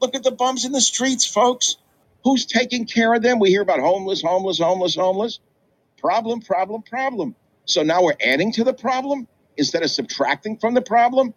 Look 0.00 0.14
at 0.14 0.22
the 0.22 0.30
bums 0.30 0.64
in 0.64 0.72
the 0.72 0.80
streets, 0.80 1.26
folks. 1.26 1.76
Who's 2.24 2.46
taking 2.46 2.86
care 2.86 3.14
of 3.14 3.22
them? 3.22 3.38
We 3.38 3.50
hear 3.50 3.62
about 3.62 3.80
homeless, 3.80 4.22
homeless, 4.22 4.58
homeless, 4.58 4.94
homeless. 4.94 5.40
Problem, 5.98 6.40
problem, 6.40 6.82
problem. 6.82 7.34
So 7.66 7.82
now 7.82 8.02
we're 8.02 8.16
adding 8.24 8.52
to 8.52 8.64
the 8.64 8.74
problem 8.74 9.26
instead 9.56 9.82
of 9.82 9.90
subtracting 9.90 10.58
from 10.58 10.74
the 10.74 10.82
problem. 10.82 11.34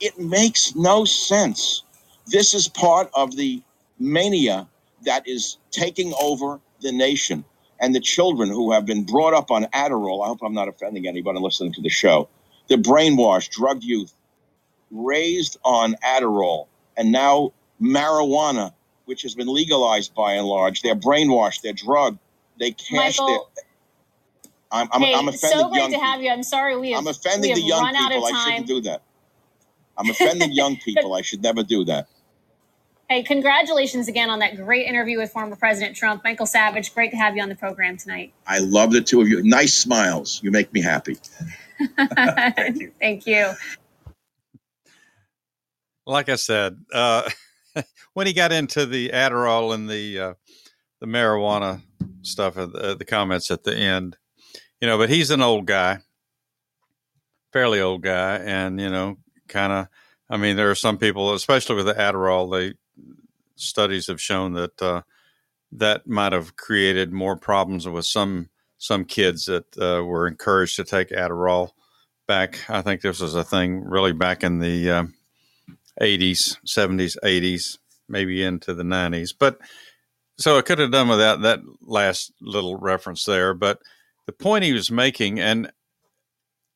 It 0.00 0.18
makes 0.18 0.74
no 0.76 1.04
sense. 1.04 1.84
This 2.26 2.54
is 2.54 2.68
part 2.68 3.10
of 3.14 3.36
the 3.36 3.62
mania 3.98 4.68
that 5.04 5.26
is 5.28 5.58
taking 5.70 6.12
over 6.20 6.60
the 6.80 6.92
nation 6.92 7.44
and 7.80 7.94
the 7.94 8.00
children 8.00 8.48
who 8.48 8.72
have 8.72 8.84
been 8.84 9.04
brought 9.04 9.34
up 9.34 9.50
on 9.50 9.64
Adderall. 9.74 10.22
I 10.22 10.28
hope 10.28 10.40
I'm 10.42 10.54
not 10.54 10.68
offending 10.68 11.06
anybody 11.08 11.40
listening 11.40 11.72
to 11.74 11.82
the 11.82 11.88
show. 11.88 12.28
The 12.68 12.76
brainwashed, 12.76 13.50
drugged 13.50 13.82
youth 13.82 14.12
raised 14.90 15.58
on 15.64 15.96
Adderall 16.04 16.66
and 16.96 17.10
now 17.10 17.52
marijuana, 17.80 18.72
which 19.06 19.22
has 19.22 19.34
been 19.34 19.52
legalized 19.52 20.14
by 20.14 20.34
and 20.34 20.46
large. 20.46 20.82
They're 20.82 20.94
brainwashed, 20.94 21.62
they're 21.62 21.72
drugged, 21.72 22.18
they 22.58 22.72
cash 22.72 23.18
Michael, 23.18 23.26
their. 23.26 23.64
I'm, 24.72 24.88
I'm, 24.92 25.00
hey, 25.00 25.14
I'm 25.14 25.28
offending 25.28 25.58
so 25.58 25.68
great 25.68 25.78
young 25.78 25.90
to 25.92 25.98
have 25.98 26.22
you. 26.22 26.30
I'm 26.30 26.42
sorry 26.42 26.76
we 26.76 26.92
have, 26.92 27.00
I'm 27.00 27.06
offending 27.08 27.54
we 27.54 27.60
the 27.60 27.66
young 27.66 27.92
people. 27.92 28.24
I 28.24 28.32
shouldn't 28.32 28.66
do 28.66 28.80
that. 28.82 29.02
I'm 29.96 30.10
offending 30.10 30.52
young 30.52 30.76
people. 30.84 31.14
I 31.14 31.22
should 31.22 31.42
never 31.42 31.62
do 31.62 31.84
that. 31.86 32.06
Hey, 33.10 33.24
congratulations 33.24 34.06
again 34.06 34.30
on 34.30 34.38
that 34.38 34.54
great 34.54 34.86
interview 34.86 35.18
with 35.18 35.32
former 35.32 35.56
President 35.56 35.96
Trump. 35.96 36.22
Michael 36.22 36.46
Savage, 36.46 36.94
great 36.94 37.10
to 37.10 37.16
have 37.16 37.34
you 37.34 37.42
on 37.42 37.48
the 37.48 37.56
program 37.56 37.96
tonight. 37.96 38.32
I 38.46 38.60
love 38.60 38.92
the 38.92 39.00
two 39.00 39.20
of 39.20 39.26
you. 39.26 39.42
Nice 39.42 39.74
smiles. 39.74 40.40
You 40.44 40.52
make 40.52 40.72
me 40.72 40.80
happy. 40.80 41.16
Thank 41.98 42.76
you. 42.80 42.92
Thank 43.00 43.26
you. 43.26 43.50
Like 46.06 46.28
I 46.28 46.36
said, 46.36 46.78
uh, 46.94 47.28
when 48.14 48.28
he 48.28 48.32
got 48.32 48.52
into 48.52 48.86
the 48.86 49.08
Adderall 49.08 49.74
and 49.74 49.90
the 49.90 50.20
uh, 50.20 50.34
the 51.00 51.06
marijuana 51.06 51.80
stuff, 52.22 52.56
uh, 52.56 52.66
the, 52.66 52.96
the 52.96 53.04
comments 53.04 53.50
at 53.50 53.64
the 53.64 53.74
end, 53.74 54.18
you 54.80 54.86
know, 54.86 54.98
but 54.98 55.10
he's 55.10 55.32
an 55.32 55.42
old 55.42 55.66
guy, 55.66 55.98
fairly 57.52 57.80
old 57.80 58.02
guy, 58.02 58.36
and 58.36 58.80
you 58.80 58.88
know, 58.88 59.16
kind 59.48 59.72
of. 59.72 59.88
I 60.32 60.36
mean, 60.36 60.54
there 60.54 60.70
are 60.70 60.76
some 60.76 60.96
people, 60.96 61.34
especially 61.34 61.74
with 61.74 61.86
the 61.86 61.94
Adderall, 61.94 62.52
they 62.52 62.74
studies 63.56 64.06
have 64.06 64.20
shown 64.20 64.52
that 64.54 64.82
uh, 64.82 65.02
that 65.72 66.06
might 66.06 66.32
have 66.32 66.56
created 66.56 67.12
more 67.12 67.36
problems 67.36 67.86
with 67.86 68.06
some 68.06 68.48
some 68.78 69.04
kids 69.04 69.46
that 69.46 69.66
uh, 69.78 70.02
were 70.04 70.26
encouraged 70.26 70.76
to 70.76 70.84
take 70.84 71.10
Adderall. 71.10 71.70
Back, 72.26 72.60
I 72.70 72.80
think 72.80 73.00
this 73.00 73.20
was 73.20 73.34
a 73.34 73.42
thing 73.42 73.82
really 73.82 74.12
back 74.12 74.44
in 74.44 74.60
the 74.60 74.90
uh, 74.90 75.04
80s, 76.00 76.56
70s, 76.64 77.16
80s, 77.24 77.78
maybe 78.08 78.44
into 78.44 78.72
the 78.72 78.84
90s. 78.84 79.34
But 79.36 79.58
so 80.38 80.56
I 80.56 80.62
could 80.62 80.78
have 80.78 80.92
done 80.92 81.08
without 81.08 81.42
that 81.42 81.60
last 81.82 82.32
little 82.40 82.76
reference 82.76 83.24
there. 83.24 83.52
But 83.52 83.80
the 84.26 84.32
point 84.32 84.64
he 84.64 84.72
was 84.72 84.90
making, 84.90 85.40
and 85.40 85.72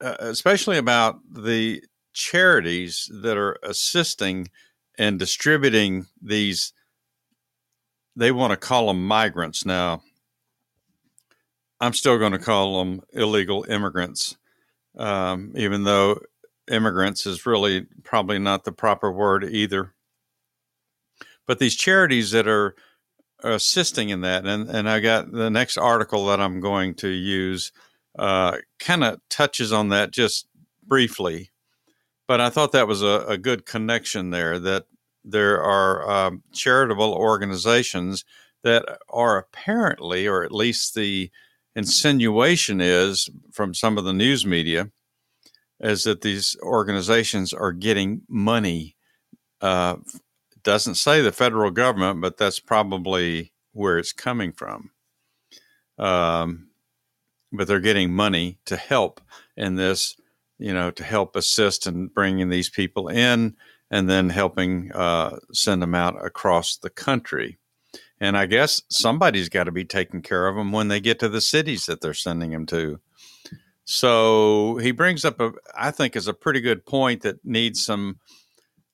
uh, 0.00 0.16
especially 0.18 0.76
about 0.76 1.20
the 1.30 1.82
charities 2.12 3.10
that 3.22 3.36
are 3.36 3.58
assisting 3.62 4.50
and 4.98 5.18
distributing 5.18 6.06
these, 6.22 6.72
they 8.16 8.32
want 8.32 8.52
to 8.52 8.56
call 8.56 8.88
them 8.88 9.06
migrants 9.06 9.64
now. 9.64 10.02
I'm 11.80 11.92
still 11.92 12.18
going 12.18 12.32
to 12.32 12.38
call 12.38 12.78
them 12.78 13.02
illegal 13.12 13.64
immigrants, 13.68 14.36
um, 14.96 15.52
even 15.56 15.84
though 15.84 16.20
immigrants 16.70 17.26
is 17.26 17.44
really 17.46 17.86
probably 18.04 18.38
not 18.38 18.64
the 18.64 18.72
proper 18.72 19.12
word 19.12 19.44
either. 19.44 19.92
But 21.46 21.58
these 21.58 21.76
charities 21.76 22.30
that 22.30 22.48
are, 22.48 22.74
assisting 23.42 24.08
in 24.08 24.22
that, 24.22 24.46
and, 24.46 24.70
and 24.70 24.88
I 24.88 25.00
got 25.00 25.30
the 25.30 25.50
next 25.50 25.76
article 25.76 26.26
that 26.26 26.40
I'm 26.40 26.60
going 26.60 26.94
to 26.96 27.08
use 27.08 27.72
uh, 28.18 28.56
kind 28.78 29.04
of 29.04 29.20
touches 29.28 29.70
on 29.70 29.90
that 29.90 30.12
just 30.12 30.46
briefly. 30.82 31.50
But 32.26 32.40
I 32.40 32.50
thought 32.50 32.72
that 32.72 32.88
was 32.88 33.02
a, 33.02 33.24
a 33.28 33.38
good 33.38 33.66
connection 33.66 34.30
there 34.30 34.58
that 34.58 34.86
there 35.24 35.62
are 35.62 36.10
um, 36.10 36.42
charitable 36.52 37.12
organizations 37.12 38.24
that 38.62 38.98
are 39.08 39.36
apparently, 39.36 40.26
or 40.26 40.42
at 40.42 40.52
least 40.52 40.94
the 40.94 41.30
insinuation 41.76 42.80
is 42.80 43.28
from 43.52 43.74
some 43.74 43.98
of 43.98 44.04
the 44.04 44.12
news 44.12 44.46
media, 44.46 44.90
is 45.80 46.04
that 46.04 46.22
these 46.22 46.56
organizations 46.62 47.52
are 47.52 47.72
getting 47.72 48.22
money. 48.28 48.96
Uh, 49.60 49.96
doesn't 50.62 50.94
say 50.94 51.20
the 51.20 51.32
federal 51.32 51.70
government, 51.70 52.20
but 52.20 52.38
that's 52.38 52.58
probably 52.58 53.52
where 53.72 53.98
it's 53.98 54.12
coming 54.12 54.50
from. 54.52 54.90
Um, 55.98 56.68
but 57.52 57.68
they're 57.68 57.80
getting 57.80 58.12
money 58.12 58.58
to 58.64 58.76
help 58.76 59.20
in 59.56 59.76
this, 59.76 60.16
you 60.64 60.72
know, 60.72 60.90
to 60.90 61.04
help 61.04 61.36
assist 61.36 61.86
in 61.86 62.06
bringing 62.06 62.48
these 62.48 62.70
people 62.70 63.08
in 63.08 63.54
and 63.90 64.08
then 64.08 64.30
helping 64.30 64.90
uh, 64.92 65.36
send 65.52 65.82
them 65.82 65.94
out 65.94 66.16
across 66.24 66.78
the 66.78 66.88
country. 66.88 67.58
And 68.18 68.34
I 68.34 68.46
guess 68.46 68.80
somebody's 68.88 69.50
got 69.50 69.64
to 69.64 69.72
be 69.72 69.84
taking 69.84 70.22
care 70.22 70.46
of 70.48 70.56
them 70.56 70.72
when 70.72 70.88
they 70.88 71.00
get 71.00 71.18
to 71.18 71.28
the 71.28 71.42
cities 71.42 71.84
that 71.84 72.00
they're 72.00 72.14
sending 72.14 72.50
them 72.52 72.64
to. 72.66 72.98
So 73.84 74.78
he 74.78 74.92
brings 74.92 75.26
up 75.26 75.38
a, 75.38 75.52
I 75.76 75.90
think, 75.90 76.16
is 76.16 76.28
a 76.28 76.32
pretty 76.32 76.62
good 76.62 76.86
point 76.86 77.24
that 77.24 77.44
needs 77.44 77.84
some 77.84 78.18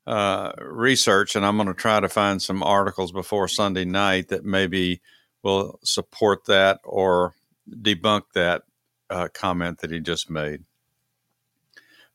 uh, 0.09 0.51
research, 0.59 1.37
and 1.37 1.47
I'm 1.47 1.57
going 1.57 1.69
to 1.69 1.75
try 1.75 2.01
to 2.01 2.09
find 2.09 2.43
some 2.43 2.65
articles 2.65 3.13
before 3.13 3.47
Sunday 3.47 3.85
night 3.85 4.31
that 4.31 4.45
maybe 4.45 5.03
will 5.45 5.79
support 5.85 6.47
that 6.47 6.81
or 6.83 7.35
debunk 7.71 8.23
that 8.35 8.63
uh, 9.09 9.29
comment 9.33 9.79
that 9.79 9.93
he 9.93 10.01
just 10.01 10.29
made. 10.29 10.65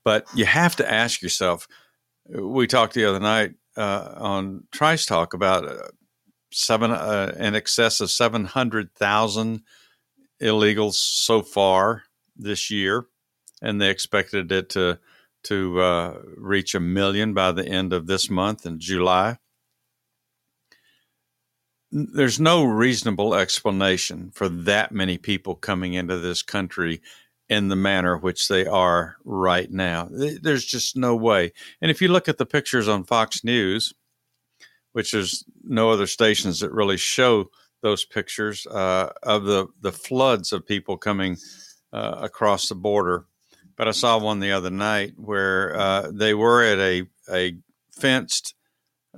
But 0.05 0.27
you 0.35 0.45
have 0.45 0.77
to 0.77 0.89
ask 0.89 1.21
yourself. 1.21 1.67
We 2.29 2.67
talked 2.67 2.93
the 2.93 3.05
other 3.05 3.19
night 3.19 3.55
uh, 3.75 4.13
on 4.15 4.63
Trice 4.71 5.05
Talk 5.05 5.33
about 5.33 5.67
uh, 5.67 5.87
seven, 6.53 6.91
uh, 6.91 7.35
in 7.37 7.55
excess 7.55 7.99
of 7.99 8.09
seven 8.09 8.45
hundred 8.45 8.93
thousand 8.93 9.63
illegals 10.41 10.93
so 10.93 11.41
far 11.41 12.03
this 12.37 12.71
year, 12.71 13.07
and 13.61 13.81
they 13.81 13.89
expected 13.89 14.51
it 14.51 14.69
to 14.69 14.99
to 15.43 15.79
uh, 15.79 16.21
reach 16.37 16.73
a 16.73 16.79
million 16.79 17.33
by 17.33 17.51
the 17.51 17.67
end 17.67 17.93
of 17.93 18.07
this 18.07 18.29
month 18.29 18.65
in 18.65 18.79
July. 18.79 19.37
There's 21.91 22.39
no 22.39 22.63
reasonable 22.63 23.35
explanation 23.35 24.31
for 24.33 24.49
that 24.49 24.91
many 24.91 25.17
people 25.17 25.55
coming 25.55 25.93
into 25.93 26.17
this 26.17 26.41
country 26.41 27.01
in 27.49 27.67
the 27.67 27.75
manner 27.75 28.17
which 28.17 28.47
they 28.47 28.65
are 28.65 29.17
right 29.23 29.71
now. 29.71 30.09
There's 30.11 30.65
just 30.65 30.97
no 30.97 31.15
way. 31.15 31.53
And 31.81 31.91
if 31.91 32.01
you 32.01 32.07
look 32.07 32.27
at 32.27 32.37
the 32.37 32.45
pictures 32.45 32.87
on 32.87 33.03
Fox 33.03 33.43
News, 33.43 33.93
which 34.93 35.11
there's 35.11 35.43
no 35.63 35.91
other 35.91 36.07
stations 36.07 36.61
that 36.61 36.71
really 36.71 36.97
show 36.97 37.49
those 37.81 38.03
pictures 38.03 38.65
uh, 38.65 39.11
of 39.21 39.43
the, 39.43 39.67
the 39.79 39.91
floods 39.91 40.51
of 40.51 40.65
people 40.65 40.97
coming 40.97 41.37
uh, 41.93 42.15
across 42.21 42.67
the 42.67 42.75
border. 42.75 43.25
But 43.75 43.87
I 43.87 43.91
saw 43.91 44.17
one 44.17 44.39
the 44.39 44.53
other 44.53 44.71
night 44.71 45.13
where 45.17 45.77
uh, 45.77 46.11
they 46.11 46.33
were 46.33 46.63
at 46.63 46.79
a, 46.79 47.03
a 47.31 47.57
fenced, 47.91 48.55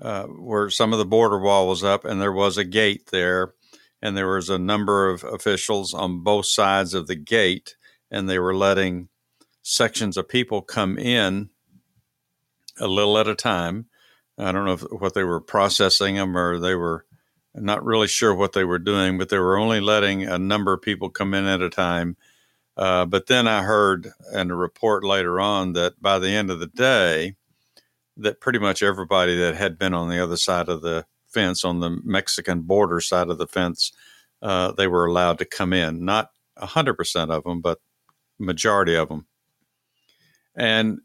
uh, 0.02 0.24
where 0.26 0.70
some 0.70 0.92
of 0.92 1.00
the 1.00 1.06
border 1.06 1.40
wall 1.40 1.68
was 1.68 1.84
up, 1.84 2.04
and 2.04 2.22
there 2.22 2.34
was 2.34 2.58
a 2.58 2.66
gate 2.66 3.08
there, 3.12 3.54
and 4.02 4.18
there 4.18 4.28
was 4.28 4.50
a 4.50 4.60
number 4.60 5.10
of 5.10 5.24
officials 5.24 5.94
on 5.94 6.24
both 6.24 6.48
sides 6.48 6.94
of 6.94 7.08
the 7.08 7.16
gate, 7.16 7.77
and 8.12 8.30
they 8.30 8.40
were 8.40 8.56
letting 8.56 9.10
sections 9.62 10.18
of 10.18 10.30
people 10.30 10.62
come 10.62 10.98
in 10.98 11.50
a 12.80 12.88
little 12.88 13.18
at 13.18 13.28
a 13.28 13.36
time. 13.36 13.88
I 14.38 14.52
don't 14.52 14.66
know 14.66 14.74
if, 14.74 14.82
what 14.82 15.14
they 15.14 15.24
were 15.24 15.42
processing 15.42 16.16
them 16.16 16.38
or 16.38 16.60
they 16.60 16.76
were 16.76 17.06
not 17.54 17.84
really 17.84 18.08
sure 18.08 18.34
what 18.36 18.54
they 18.54 18.64
were 18.64 18.80
doing, 18.80 19.18
but 19.18 19.30
they 19.30 19.40
were 19.40 19.58
only 19.58 19.82
letting 19.82 20.24
a 20.24 20.38
number 20.38 20.74
of 20.74 20.82
people 20.82 21.10
come 21.10 21.34
in 21.34 21.46
at 21.46 21.62
a 21.62 21.70
time. 21.70 22.16
Uh, 22.76 23.06
but 23.06 23.26
then 23.28 23.48
I 23.48 23.64
heard 23.64 24.12
in 24.34 24.52
a 24.52 24.56
report 24.56 25.04
later 25.04 25.40
on 25.40 25.74
that 25.74 26.02
by 26.02 26.20
the 26.20 26.30
end 26.30 26.52
of 26.52 26.60
the 26.60 26.68
day, 26.68 27.36
that 28.18 28.40
pretty 28.40 28.60
much 28.60 28.84
everybody 28.84 29.36
that 29.38 29.56
had 29.56 29.78
been 29.78 29.94
on 29.94 30.10
the 30.10 30.22
other 30.22 30.38
side 30.38 30.70
of 30.70 30.82
the 30.82 31.06
fence, 31.28 31.64
on 31.64 31.80
the 31.80 32.00
Mexican 32.04 32.62
border 32.62 33.00
side 33.00 33.30
of 33.30 33.38
the 33.38 33.48
fence, 33.48 33.92
uh, 34.42 34.72
they 34.72 34.88
were 34.88 35.06
allowed 35.06 35.40
to 35.40 35.46
come 35.46 35.74
in. 35.74 36.06
Not 36.06 36.32
100% 36.60 37.30
of 37.30 37.44
them, 37.44 37.62
but 37.62 37.80
majority 38.40 38.96
of 38.96 39.10
them. 39.10 39.26
And 40.56 41.00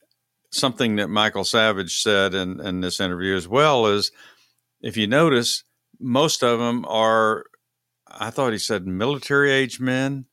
something 0.51 0.97
that 0.97 1.09
Michael 1.09 1.45
Savage 1.45 2.01
said 2.03 2.35
in, 2.35 2.61
in 2.61 2.81
this 2.81 3.01
interview 3.01 3.37
as 3.37 3.49
well 3.49 3.87
is 3.87 4.13
if 4.81 4.97
you 4.97 5.07
notice, 5.07 5.65
most 5.99 6.43
of 6.43 6.59
them 6.59 6.85
are, 6.89 7.45
I 8.07 8.31
thought 8.31 8.53
he 8.53 8.59
said 8.59 8.87
military 8.87 9.51
age 9.51 9.81
men. 9.81 10.27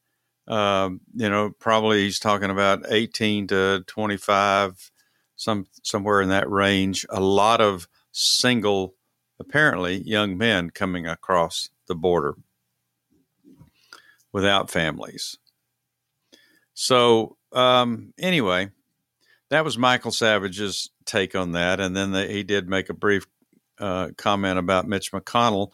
Um, 0.47 1.01
you 1.13 1.29
know, 1.29 1.51
probably 1.59 2.05
he's 2.05 2.19
talking 2.19 2.49
about 2.49 2.85
18 2.89 3.47
to 3.47 3.83
25, 3.85 4.91
some 5.35 5.67
somewhere 5.83 6.21
in 6.21 6.29
that 6.29 6.49
range. 6.49 7.05
A 7.09 7.21
lot 7.21 7.61
of 7.61 7.87
single, 8.11 8.95
apparently 9.39 10.01
young 10.01 10.37
men 10.37 10.71
coming 10.71 11.05
across 11.05 11.69
the 11.87 11.93
border 11.93 12.35
without 14.31 14.71
families. 14.71 15.37
So 16.81 17.35
um, 17.51 18.13
anyway, 18.17 18.69
that 19.49 19.65
was 19.65 19.77
Michael 19.77 20.11
Savage's 20.11 20.89
take 21.03 21.35
on 21.35 21.51
that, 21.51 21.81
and 21.81 21.93
then 21.93 22.13
the, 22.13 22.25
he 22.25 22.41
did 22.41 22.69
make 22.69 22.87
a 22.87 22.93
brief 22.93 23.27
uh, 23.79 24.11
comment 24.17 24.57
about 24.57 24.87
Mitch 24.87 25.11
McConnell, 25.11 25.73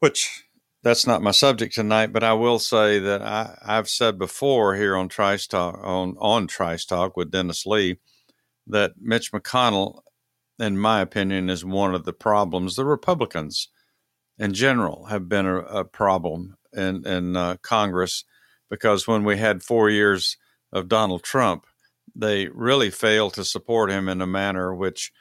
which 0.00 0.44
that's 0.82 1.06
not 1.06 1.22
my 1.22 1.30
subject 1.30 1.74
tonight, 1.74 2.12
but 2.12 2.22
I 2.22 2.34
will 2.34 2.58
say 2.58 2.98
that 2.98 3.22
I, 3.22 3.56
have 3.64 3.88
said 3.88 4.18
before 4.18 4.76
here 4.76 4.94
on 4.94 5.08
Trice 5.08 5.46
Talk 5.46 5.80
on 5.82 6.16
on 6.18 6.46
Trice 6.46 6.84
Talk 6.84 7.16
with 7.16 7.30
Dennis 7.30 7.64
Lee 7.64 7.96
that 8.66 8.92
Mitch 9.00 9.32
McConnell, 9.32 10.02
in 10.58 10.76
my 10.76 11.00
opinion, 11.00 11.48
is 11.48 11.64
one 11.64 11.94
of 11.94 12.04
the 12.04 12.12
problems. 12.12 12.76
The 12.76 12.84
Republicans, 12.84 13.68
in 14.38 14.52
general, 14.52 15.06
have 15.06 15.30
been 15.30 15.46
a, 15.46 15.60
a 15.60 15.84
problem 15.86 16.58
in 16.74 17.06
in 17.06 17.36
uh, 17.36 17.56
Congress 17.62 18.26
because 18.70 19.06
when 19.06 19.24
we 19.24 19.36
had 19.36 19.62
four 19.62 19.90
years 19.90 20.38
of 20.72 20.88
Donald 20.88 21.22
Trump, 21.22 21.66
they 22.14 22.48
really 22.48 22.90
failed 22.90 23.34
to 23.34 23.44
support 23.44 23.90
him 23.90 24.08
in 24.08 24.20
a 24.20 24.26
manner 24.26 24.74
which 24.74 25.12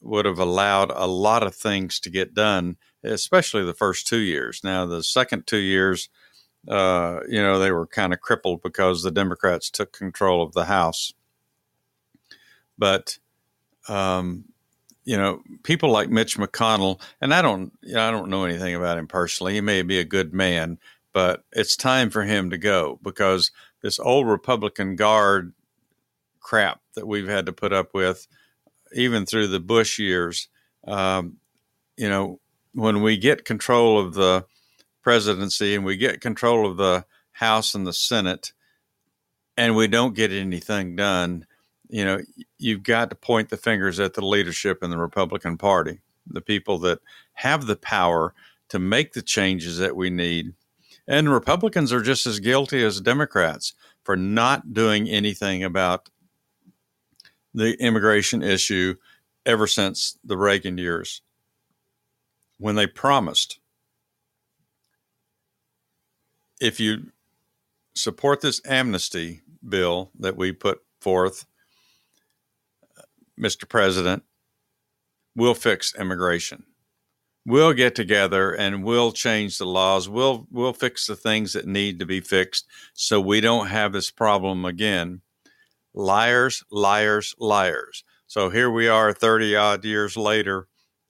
would 0.00 0.26
have 0.26 0.38
allowed 0.38 0.90
a 0.94 1.06
lot 1.06 1.42
of 1.42 1.54
things 1.54 1.98
to 2.00 2.10
get 2.10 2.34
done 2.34 2.76
especially 3.06 3.64
the 3.64 3.74
first 3.74 4.06
two 4.06 4.18
years. 4.18 4.60
Now, 4.64 4.86
the 4.86 5.02
second 5.02 5.46
two 5.46 5.58
years, 5.58 6.08
uh, 6.68 7.20
you 7.28 7.40
know, 7.40 7.58
they 7.58 7.70
were 7.70 7.86
kind 7.86 8.12
of 8.12 8.20
crippled 8.20 8.62
because 8.62 9.02
the 9.02 9.10
Democrats 9.10 9.70
took 9.70 9.92
control 9.92 10.42
of 10.42 10.52
the 10.52 10.64
House. 10.64 11.12
But, 12.78 13.18
um, 13.88 14.44
you 15.04 15.16
know, 15.16 15.42
people 15.62 15.90
like 15.90 16.10
Mitch 16.10 16.36
McConnell, 16.36 17.00
and 17.20 17.32
I 17.32 17.42
don't, 17.42 17.72
you 17.82 17.94
know, 17.94 18.08
I 18.08 18.10
don't 18.10 18.28
know 18.28 18.44
anything 18.44 18.74
about 18.74 18.98
him 18.98 19.06
personally. 19.06 19.54
He 19.54 19.60
may 19.60 19.82
be 19.82 19.98
a 19.98 20.04
good 20.04 20.34
man, 20.34 20.78
but 21.16 21.44
it's 21.50 21.76
time 21.76 22.10
for 22.10 22.24
him 22.24 22.50
to 22.50 22.58
go 22.58 23.00
because 23.02 23.50
this 23.80 23.98
old 23.98 24.26
Republican 24.26 24.96
guard 24.96 25.54
crap 26.40 26.82
that 26.94 27.06
we've 27.06 27.26
had 27.26 27.46
to 27.46 27.54
put 27.54 27.72
up 27.72 27.94
with, 27.94 28.26
even 28.92 29.24
through 29.24 29.46
the 29.46 29.58
Bush 29.58 29.98
years, 29.98 30.48
um, 30.86 31.38
you 31.96 32.06
know, 32.06 32.38
when 32.74 33.00
we 33.00 33.16
get 33.16 33.46
control 33.46 33.98
of 33.98 34.12
the 34.12 34.44
presidency 35.00 35.74
and 35.74 35.86
we 35.86 35.96
get 35.96 36.20
control 36.20 36.70
of 36.70 36.76
the 36.76 37.06
House 37.32 37.74
and 37.74 37.86
the 37.86 37.94
Senate, 37.94 38.52
and 39.56 39.74
we 39.74 39.88
don't 39.88 40.14
get 40.14 40.30
anything 40.30 40.96
done, 40.96 41.46
you 41.88 42.04
know, 42.04 42.20
you've 42.58 42.82
got 42.82 43.08
to 43.08 43.16
point 43.16 43.48
the 43.48 43.56
fingers 43.56 43.98
at 44.00 44.12
the 44.12 44.26
leadership 44.26 44.82
in 44.82 44.90
the 44.90 44.98
Republican 44.98 45.56
Party, 45.56 46.00
the 46.26 46.42
people 46.42 46.76
that 46.80 46.98
have 47.32 47.64
the 47.64 47.76
power 47.76 48.34
to 48.68 48.78
make 48.78 49.14
the 49.14 49.22
changes 49.22 49.78
that 49.78 49.96
we 49.96 50.10
need. 50.10 50.52
And 51.08 51.32
Republicans 51.32 51.92
are 51.92 52.02
just 52.02 52.26
as 52.26 52.40
guilty 52.40 52.82
as 52.82 53.00
Democrats 53.00 53.74
for 54.02 54.16
not 54.16 54.72
doing 54.72 55.08
anything 55.08 55.62
about 55.62 56.08
the 57.54 57.74
immigration 57.80 58.42
issue 58.42 58.96
ever 59.44 59.66
since 59.66 60.18
the 60.24 60.36
Reagan 60.36 60.78
years 60.78 61.22
when 62.58 62.74
they 62.74 62.86
promised 62.86 63.60
if 66.60 66.80
you 66.80 67.12
support 67.94 68.40
this 68.40 68.60
amnesty 68.66 69.42
bill 69.66 70.10
that 70.18 70.36
we 70.36 70.52
put 70.52 70.80
forth, 71.00 71.46
uh, 72.98 73.02
Mr. 73.38 73.68
President, 73.68 74.22
we'll 75.34 75.54
fix 75.54 75.94
immigration. 75.94 76.64
We'll 77.48 77.74
get 77.74 77.94
together 77.94 78.52
and 78.52 78.82
we'll 78.82 79.12
change 79.12 79.58
the 79.58 79.66
laws. 79.66 80.08
We'll 80.08 80.48
we'll 80.50 80.72
fix 80.72 81.06
the 81.06 81.14
things 81.14 81.52
that 81.52 81.64
need 81.64 82.00
to 82.00 82.06
be 82.06 82.20
fixed 82.20 82.66
so 82.92 83.20
we 83.20 83.40
don't 83.40 83.68
have 83.68 83.92
this 83.92 84.10
problem 84.10 84.64
again. 84.64 85.20
Liars, 85.94 86.64
liars, 86.72 87.36
liars. 87.38 88.02
So 88.26 88.50
here 88.50 88.68
we 88.68 88.88
are 88.88 89.12
30 89.12 89.54
odd 89.54 89.84
years 89.84 90.16
later 90.16 90.66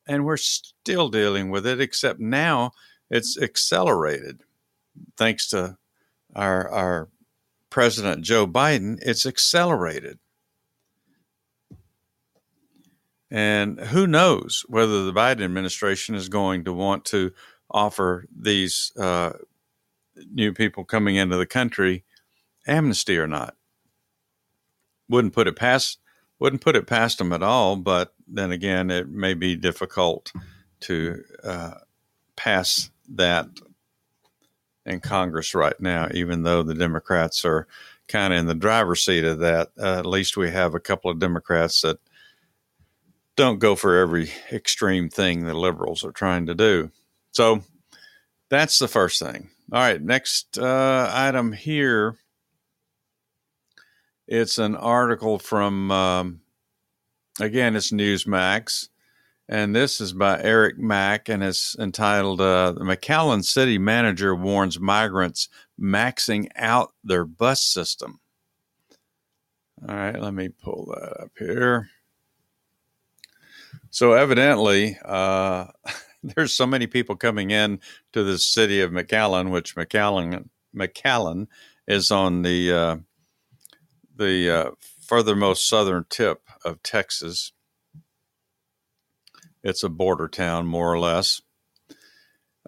and 0.07 0.27
we're 0.27 0.37
still 0.37 1.09
dealing 1.09 1.51
with 1.51 1.67
it, 1.67 1.81
except 1.81 2.21
now 2.21 2.73
it's 3.11 3.41
accelerated. 3.41 4.43
Thanks 5.17 5.49
to 5.49 5.79
our, 6.35 6.69
our 6.69 7.09
President 7.71 8.23
Joe 8.23 8.47
Biden, 8.47 8.99
it's 9.01 9.25
accelerated. 9.25 10.19
And 13.31 13.81
who 13.81 14.07
knows 14.07 14.65
whether 14.69 15.05
the 15.05 15.13
Biden 15.13 15.43
administration 15.43 16.15
is 16.15 16.29
going 16.29 16.65
to 16.65 16.73
want 16.73 17.05
to 17.07 17.33
offer 17.71 18.27
these 18.35 18.93
uh, 18.97 19.33
new 20.33 20.53
people 20.53 20.85
coming 20.85 21.17
into 21.17 21.37
the 21.37 21.47
country 21.47 22.05
amnesty 22.67 23.19
or 23.19 23.27
not. 23.27 23.57
Wouldn't 25.09 25.35
put 25.35 25.49
it 25.49 25.57
past 25.57 25.99
wouldn't 26.39 26.63
put 26.63 26.77
it 26.77 26.87
past 26.87 27.19
them 27.19 27.33
at 27.33 27.43
all, 27.43 27.77
but 27.77 28.13
then 28.29 28.51
again, 28.53 28.91
it 28.91 29.09
may 29.09 29.35
be 29.35 29.57
difficult 29.57 30.33
to 30.81 31.23
uh, 31.43 31.75
pass 32.37 32.91
that 33.09 33.49
in 34.85 35.01
Congress 35.01 35.55
right 35.55 35.81
now, 35.81 36.09
even 36.13 36.43
though 36.43 36.63
the 36.63 36.75
Democrats 36.75 37.45
are 37.45 37.67
kind 38.09 38.33
of 38.33 38.39
in 38.39 38.47
the 38.47 38.55
driver's 38.55 39.05
seat 39.05 39.25
of 39.25 39.39
that. 39.39 39.71
Uh, 39.81 39.99
at 39.99 40.07
least 40.07 40.37
we 40.37 40.51
have 40.51 40.75
a 40.75 40.81
couple 40.81 41.11
of 41.11 41.19
Democrats 41.19 41.81
that 41.81 41.99
don't 43.37 43.59
go 43.59 43.77
for 43.77 43.99
every 43.99 44.31
extreme 44.51 45.09
thing 45.09 45.45
the 45.45 45.55
liberals 45.55 46.05
are 46.05 46.13
trying 46.13 46.47
to 46.47 46.55
do. 46.55 46.91
So 47.33 47.63
that's 48.49 48.79
the 48.79 48.89
first 48.89 49.21
thing. 49.21 49.51
All 49.73 49.81
right, 49.81 50.01
next 50.01 50.59
uh, 50.59 51.11
item 51.13 51.53
here 51.53 52.17
it's 54.27 54.59
an 54.59 54.75
article 54.75 55.39
from, 55.39 55.91
um, 55.91 56.41
again, 57.41 57.77
it's 57.77 57.93
Newsmax. 57.93 58.89
And 59.49 59.77
this 59.77 60.01
is 60.01 60.13
by 60.13 60.43
Eric 60.43 60.77
Mack 60.77 61.29
and 61.29 61.45
it's 61.45 61.79
entitled 61.79 62.41
uh, 62.41 62.73
The 62.73 62.81
McAllen 62.81 63.45
City 63.45 63.79
Manager 63.79 64.35
Warns 64.35 64.81
Migrants 64.81 65.49
Maxing 65.81 66.49
Out 66.57 66.93
Their 67.05 67.25
Bus 67.25 67.63
System. 67.63 68.19
All 69.89 69.95
right, 69.95 70.21
let 70.21 70.35
me 70.35 70.49
pull 70.49 70.87
that 70.87 71.23
up 71.23 71.31
here. 71.39 71.91
So, 73.91 74.13
evidently, 74.13 74.99
uh, 75.05 75.67
there's 76.23 76.53
so 76.53 76.67
many 76.67 76.87
people 76.87 77.17
coming 77.17 77.51
in 77.51 77.81
to 78.13 78.25
the 78.25 78.39
city 78.39 78.81
of 78.81 78.91
McAllen, 78.91 79.51
which 79.51 79.77
McAllen, 79.77 80.49
McAllen 80.75 81.47
is 81.87 82.11
on 82.11 82.43
the 82.43 82.73
uh, 82.73 82.97
the 84.17 84.51
uh, 84.51 84.71
furthermost 85.01 85.69
southern 85.69 86.05
tip 86.09 86.43
of 86.65 86.83
Texas. 86.83 87.53
It's 89.63 89.83
a 89.83 89.89
border 89.89 90.29
town, 90.29 90.67
more 90.67 90.93
or 90.93 90.99
less. 90.99 91.41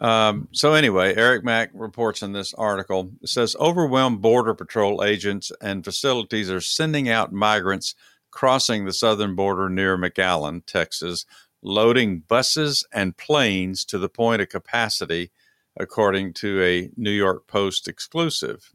Um, 0.00 0.48
so, 0.52 0.74
anyway, 0.74 1.14
Eric 1.16 1.44
Mack 1.44 1.70
reports 1.74 2.22
in 2.22 2.32
this 2.32 2.54
article 2.54 3.10
it 3.20 3.28
says 3.28 3.56
overwhelmed 3.58 4.22
Border 4.22 4.54
Patrol 4.54 5.02
agents 5.02 5.50
and 5.60 5.84
facilities 5.84 6.50
are 6.50 6.60
sending 6.60 7.08
out 7.08 7.32
migrants 7.32 7.94
crossing 8.30 8.84
the 8.84 8.92
southern 8.92 9.34
border 9.34 9.68
near 9.68 9.96
McAllen, 9.96 10.64
Texas, 10.66 11.24
loading 11.62 12.20
buses 12.20 12.86
and 12.92 13.16
planes 13.16 13.84
to 13.86 13.98
the 13.98 14.08
point 14.08 14.42
of 14.42 14.48
capacity, 14.48 15.30
according 15.76 16.32
to 16.34 16.62
a 16.62 16.90
New 16.96 17.10
York 17.10 17.46
Post 17.46 17.88
exclusive. 17.88 18.70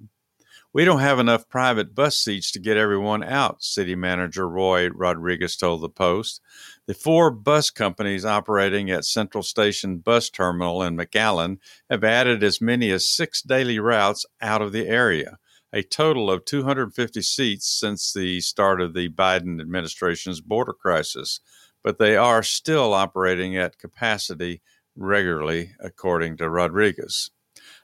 We 0.74 0.86
don't 0.86 1.02
have 1.02 1.20
enough 1.20 1.48
private 1.48 1.94
bus 1.94 2.18
seats 2.18 2.52
to 2.52 2.60
get 2.60 2.78
everyone 2.78 3.24
out, 3.24 3.62
City 3.62 3.94
Manager 3.94 4.50
Roy 4.50 4.90
Rodriguez 4.90 5.56
told 5.56 5.82
the 5.82 5.90
Post. 5.90 6.42
The 6.88 6.96
four 6.96 7.30
bus 7.30 7.70
companies 7.70 8.26
operating 8.26 8.90
at 8.90 9.06
Central 9.06 9.44
Station 9.44 10.00
Bus 10.00 10.32
Terminal 10.32 10.82
in 10.82 10.98
McAllen 10.98 11.60
have 11.92 12.04
added 12.04 12.44
as 12.44 12.60
many 12.60 12.90
as 12.90 13.08
six 13.08 13.44
daily 13.44 13.78
routes 13.78 14.26
out 14.42 14.64
of 14.64 14.72
the 14.72 14.88
area, 14.88 15.38
a 15.74 15.82
total 15.82 16.30
of 16.30 16.46
250 16.46 17.22
seats 17.24 17.68
since 17.68 18.14
the 18.14 18.40
start 18.42 18.80
of 18.80 18.94
the 18.94 19.10
Biden 19.10 19.60
administration's 19.60 20.40
border 20.40 20.74
crisis. 20.74 21.40
But 21.84 21.98
they 21.98 22.16
are 22.16 22.44
still 22.44 22.94
operating 22.94 23.58
at 23.58 23.80
capacity 23.80 24.62
regularly, 24.96 25.72
according 25.80 26.38
to 26.38 26.50
Rodriguez. 26.50 27.32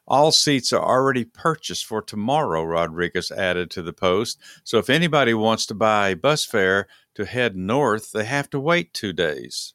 All 0.08 0.32
seats 0.32 0.72
are 0.72 0.84
already 0.84 1.26
purchased 1.26 1.86
for 1.86 2.02
tomorrow, 2.02 2.64
Rodriguez 2.64 3.32
added 3.32 3.70
to 3.72 3.82
the 3.82 3.94
post. 3.94 4.40
So 4.64 4.78
if 4.78 4.90
anybody 4.90 5.34
wants 5.34 5.66
to 5.68 5.76
buy 5.76 6.10
a 6.10 6.16
bus 6.16 6.46
fare 6.46 6.88
to 7.16 7.26
head 7.26 7.56
north, 7.56 8.12
they 8.12 8.26
have 8.26 8.50
to 8.52 8.60
wait 8.60 8.94
two 8.94 9.14
days. 9.14 9.74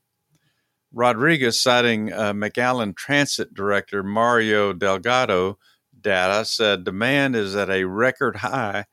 Rodriguez, 0.92 1.60
citing 1.60 2.12
uh, 2.12 2.32
McAllen 2.32 2.96
Transit 2.96 3.52
Director 3.52 4.02
Mario 4.04 4.72
Delgado 4.72 5.58
data, 6.04 6.44
said 6.44 6.84
demand 6.84 7.34
is 7.34 7.56
at 7.56 7.68
a 7.68 7.84
record 7.84 8.36
high 8.36 8.84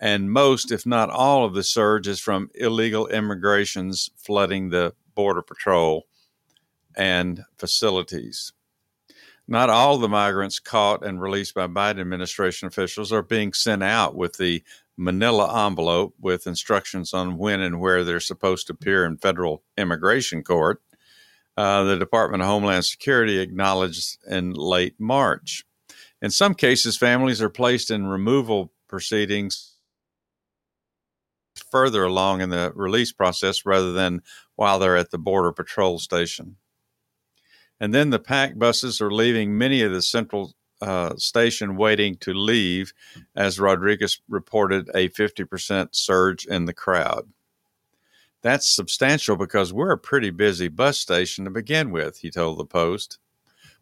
and 0.00 0.30
most, 0.30 0.70
if 0.70 0.86
not 0.86 1.10
all, 1.10 1.44
of 1.44 1.54
the 1.54 1.64
surge 1.64 2.06
is 2.06 2.20
from 2.20 2.50
illegal 2.54 3.08
immigrations 3.08 4.10
flooding 4.16 4.70
the 4.70 4.94
Border 5.14 5.42
Patrol 5.42 6.06
and 6.96 7.44
facilities. 7.56 8.52
Not 9.48 9.70
all 9.70 9.98
the 9.98 10.08
migrants 10.08 10.60
caught 10.60 11.04
and 11.04 11.20
released 11.20 11.54
by 11.54 11.66
Biden 11.66 12.00
administration 12.00 12.68
officials 12.68 13.12
are 13.12 13.22
being 13.22 13.52
sent 13.52 13.82
out 13.82 14.14
with 14.14 14.36
the 14.36 14.62
manila 14.96 15.66
envelope 15.66 16.14
with 16.20 16.46
instructions 16.46 17.14
on 17.14 17.38
when 17.38 17.60
and 17.60 17.80
where 17.80 18.04
they're 18.04 18.20
supposed 18.20 18.66
to 18.66 18.72
appear 18.72 19.04
in 19.04 19.16
federal 19.16 19.62
immigration 19.76 20.44
court. 20.44 20.82
Uh, 21.56 21.82
the 21.84 21.96
Department 21.96 22.42
of 22.42 22.48
Homeland 22.48 22.84
Security 22.84 23.38
acknowledged 23.40 24.18
in 24.28 24.52
late 24.52 24.94
March. 24.98 25.64
In 26.20 26.30
some 26.30 26.54
cases, 26.54 26.96
families 26.96 27.40
are 27.40 27.50
placed 27.50 27.90
in 27.90 28.06
removal 28.06 28.72
proceedings 28.88 29.74
further 31.70 32.04
along 32.04 32.40
in 32.40 32.50
the 32.50 32.72
release 32.74 33.12
process 33.12 33.66
rather 33.66 33.92
than 33.92 34.22
while 34.56 34.78
they're 34.78 34.96
at 34.96 35.10
the 35.10 35.18
Border 35.18 35.52
Patrol 35.52 35.98
station. 35.98 36.56
And 37.80 37.94
then 37.94 38.10
the 38.10 38.18
packed 38.18 38.58
buses 38.58 39.00
are 39.00 39.10
leaving 39.10 39.56
many 39.56 39.82
of 39.82 39.92
the 39.92 40.02
central 40.02 40.54
uh, 40.80 41.16
station 41.16 41.76
waiting 41.76 42.16
to 42.16 42.32
leave, 42.32 42.92
as 43.36 43.60
Rodriguez 43.60 44.20
reported 44.28 44.88
a 44.94 45.08
50% 45.10 45.88
surge 45.92 46.46
in 46.46 46.64
the 46.64 46.74
crowd. 46.74 47.28
That's 48.42 48.68
substantial 48.68 49.36
because 49.36 49.72
we're 49.72 49.90
a 49.90 49.98
pretty 49.98 50.30
busy 50.30 50.68
bus 50.68 50.98
station 50.98 51.44
to 51.44 51.50
begin 51.50 51.90
with, 51.90 52.18
he 52.18 52.30
told 52.30 52.58
the 52.58 52.64
Post. 52.64 53.18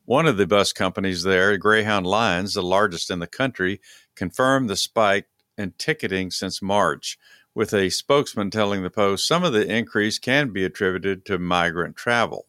One 0.06 0.26
of 0.26 0.36
the 0.36 0.46
bus 0.46 0.72
companies 0.72 1.24
there, 1.24 1.56
Greyhound 1.56 2.06
Lines, 2.06 2.54
the 2.54 2.62
largest 2.62 3.10
in 3.10 3.18
the 3.18 3.26
country, 3.26 3.80
confirmed 4.14 4.70
the 4.70 4.76
spike 4.76 5.26
in 5.58 5.72
ticketing 5.78 6.30
since 6.30 6.62
March, 6.62 7.18
with 7.56 7.74
a 7.74 7.90
spokesman 7.90 8.52
telling 8.52 8.84
the 8.84 8.90
Post 8.90 9.26
some 9.26 9.42
of 9.42 9.52
the 9.52 9.66
increase 9.66 10.20
can 10.20 10.52
be 10.52 10.64
attributed 10.64 11.26
to 11.26 11.40
migrant 11.40 11.96
travel. 11.96 12.46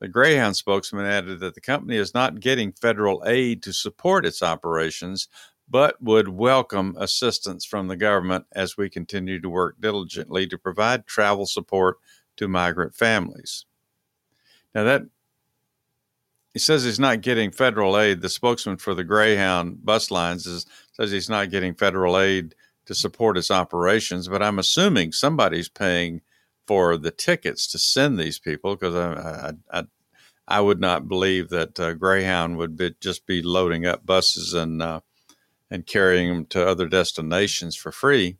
The 0.00 0.08
Greyhound 0.08 0.56
spokesman 0.56 1.06
added 1.06 1.38
that 1.38 1.54
the 1.54 1.60
company 1.60 1.96
is 1.96 2.12
not 2.12 2.40
getting 2.40 2.72
federal 2.72 3.22
aid 3.24 3.62
to 3.62 3.72
support 3.72 4.26
its 4.26 4.42
operations, 4.42 5.28
but 5.68 6.02
would 6.02 6.30
welcome 6.30 6.96
assistance 6.98 7.64
from 7.64 7.86
the 7.86 7.96
government 7.96 8.46
as 8.50 8.76
we 8.76 8.90
continue 8.90 9.40
to 9.40 9.48
work 9.48 9.76
diligently 9.80 10.48
to 10.48 10.58
provide 10.58 11.06
travel 11.06 11.46
support 11.46 11.98
to 12.36 12.48
migrant 12.48 12.96
families. 12.96 13.64
Now, 14.74 14.82
that 14.82 15.02
he 16.52 16.58
says 16.58 16.84
he's 16.84 17.00
not 17.00 17.20
getting 17.20 17.50
federal 17.50 17.98
aid. 17.98 18.22
The 18.22 18.28
spokesman 18.28 18.78
for 18.78 18.94
the 18.94 19.04
Greyhound 19.04 19.84
bus 19.84 20.10
lines 20.10 20.46
is, 20.46 20.66
says 20.92 21.10
he's 21.10 21.30
not 21.30 21.50
getting 21.50 21.74
federal 21.74 22.18
aid 22.18 22.54
to 22.86 22.94
support 22.94 23.38
its 23.38 23.50
operations, 23.50 24.26
but 24.26 24.42
I'm 24.42 24.58
assuming 24.58 25.12
somebody's 25.12 25.68
paying 25.68 26.22
for 26.66 26.96
the 26.96 27.10
tickets 27.10 27.66
to 27.68 27.78
send 27.78 28.18
these 28.18 28.38
people 28.38 28.74
because 28.76 28.94
I, 28.94 29.12
I, 29.12 29.78
I, 29.78 29.84
I, 30.48 30.60
would 30.60 30.80
not 30.80 31.08
believe 31.08 31.48
that 31.50 31.78
uh, 31.78 31.94
Greyhound 31.94 32.56
would 32.58 32.76
be, 32.76 32.94
just 33.00 33.26
be 33.26 33.42
loading 33.42 33.86
up 33.86 34.04
buses 34.04 34.54
and 34.54 34.82
uh, 34.82 35.00
and 35.70 35.86
carrying 35.86 36.28
them 36.28 36.46
to 36.46 36.66
other 36.66 36.88
destinations 36.88 37.76
for 37.76 37.92
free. 37.92 38.38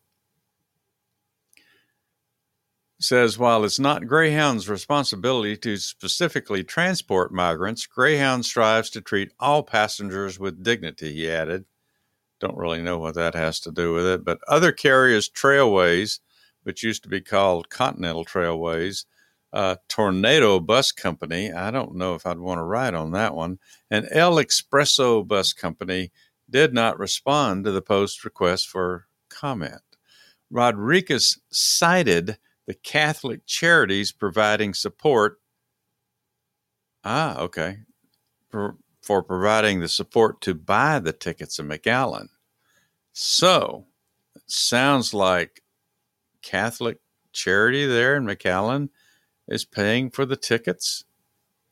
Says 3.03 3.39
while 3.39 3.65
it's 3.65 3.79
not 3.79 4.07
Greyhound's 4.07 4.69
responsibility 4.69 5.57
to 5.57 5.79
specifically 5.79 6.63
transport 6.63 7.33
migrants, 7.33 7.87
Greyhound 7.87 8.45
strives 8.45 8.91
to 8.91 9.01
treat 9.01 9.33
all 9.41 9.63
passengers 9.63 10.39
with 10.39 10.63
dignity, 10.63 11.15
he 11.15 11.31
added. 11.31 11.65
Don't 12.41 12.59
really 12.59 12.83
know 12.83 12.99
what 12.99 13.15
that 13.15 13.35
has 13.35 13.59
to 13.61 13.73
do 13.73 13.95
with 13.95 14.05
it, 14.05 14.23
but 14.23 14.39
other 14.47 14.71
carriers, 14.71 15.31
Trailways, 15.31 16.21
which 16.63 16.83
used 16.83 17.03
to 17.05 17.09
be 17.09 17.23
called 17.23 17.71
Continental 17.71 18.23
Trailways, 18.23 19.07
uh, 19.55 19.77
Tornado 19.89 20.61
Bus 20.61 20.93
Company. 20.93 21.51
I 21.51 21.71
don't 21.71 21.95
know 21.95 22.15
if 22.15 22.27
I'd 22.27 22.39
want 22.39 22.59
to 22.59 22.65
ride 22.65 22.95
on 22.95 23.13
that 23.13 23.35
one. 23.35 23.61
And 23.91 24.09
El 24.11 24.37
Expreso 24.37 25.27
Bus 25.27 25.55
Company 25.55 26.13
did 26.51 26.75
not 26.75 26.99
respond 26.99 27.65
to 27.65 27.73
the 27.73 27.81
Post's 27.81 28.27
request 28.27 28.69
for 28.69 29.07
comment. 29.31 29.81
Rodriguez 30.51 31.41
cited 31.51 32.37
the 32.71 32.75
Catholic 32.75 33.45
charities 33.47 34.13
providing 34.13 34.75
support. 34.75 35.41
Ah, 37.03 37.37
okay. 37.41 37.79
For, 38.49 38.77
for 39.03 39.25
providing 39.25 39.81
the 39.81 39.89
support 39.89 40.41
to 40.43 40.55
buy 40.55 41.01
the 41.01 41.13
tickets 41.13 41.59
of 41.59 41.67
McAllen. 41.67 42.29
So, 43.13 43.87
sounds 44.47 45.13
like 45.13 45.65
Catholic 46.43 46.99
charity 47.33 47.87
there 47.87 48.15
in 48.15 48.25
McAllen 48.25 48.91
is 49.49 49.65
paying 49.65 50.09
for 50.09 50.25
the 50.25 50.37
tickets 50.37 51.03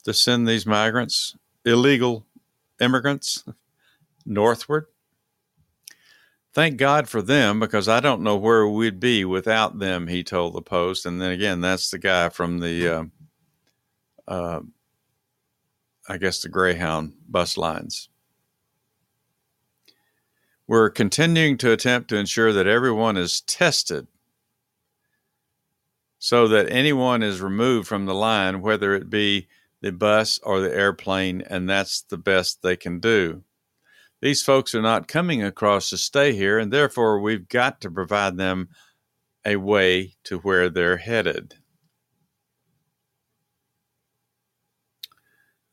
to 0.02 0.12
send 0.12 0.48
these 0.48 0.66
migrants, 0.66 1.36
illegal 1.64 2.26
immigrants, 2.80 3.44
northward. 4.26 4.86
Thank 6.54 6.78
God 6.78 7.08
for 7.08 7.22
them 7.22 7.60
because 7.60 7.88
I 7.88 8.00
don't 8.00 8.22
know 8.22 8.36
where 8.36 8.66
we'd 8.66 9.00
be 9.00 9.24
without 9.24 9.78
them, 9.78 10.06
he 10.08 10.24
told 10.24 10.54
the 10.54 10.62
Post. 10.62 11.06
And 11.06 11.20
then 11.20 11.30
again, 11.30 11.60
that's 11.60 11.90
the 11.90 11.98
guy 11.98 12.30
from 12.30 12.60
the, 12.60 12.88
uh, 12.88 13.04
uh, 14.26 14.60
I 16.08 16.16
guess, 16.16 16.40
the 16.42 16.48
Greyhound 16.48 17.12
bus 17.28 17.56
lines. 17.56 18.08
We're 20.66 20.90
continuing 20.90 21.58
to 21.58 21.72
attempt 21.72 22.08
to 22.10 22.16
ensure 22.16 22.52
that 22.52 22.66
everyone 22.66 23.16
is 23.16 23.40
tested 23.42 24.06
so 26.18 26.48
that 26.48 26.70
anyone 26.70 27.22
is 27.22 27.40
removed 27.40 27.86
from 27.86 28.06
the 28.06 28.14
line, 28.14 28.60
whether 28.60 28.94
it 28.94 29.08
be 29.08 29.48
the 29.80 29.92
bus 29.92 30.38
or 30.42 30.60
the 30.60 30.74
airplane, 30.74 31.42
and 31.42 31.68
that's 31.68 32.02
the 32.02 32.18
best 32.18 32.62
they 32.62 32.76
can 32.76 32.98
do. 33.00 33.44
These 34.20 34.42
folks 34.42 34.74
are 34.74 34.82
not 34.82 35.08
coming 35.08 35.42
across 35.42 35.90
to 35.90 35.98
stay 35.98 36.34
here, 36.34 36.58
and 36.58 36.72
therefore 36.72 37.20
we've 37.20 37.48
got 37.48 37.80
to 37.82 37.90
provide 37.90 38.36
them 38.36 38.68
a 39.44 39.56
way 39.56 40.14
to 40.24 40.38
where 40.38 40.68
they're 40.68 40.96
headed. 40.96 41.54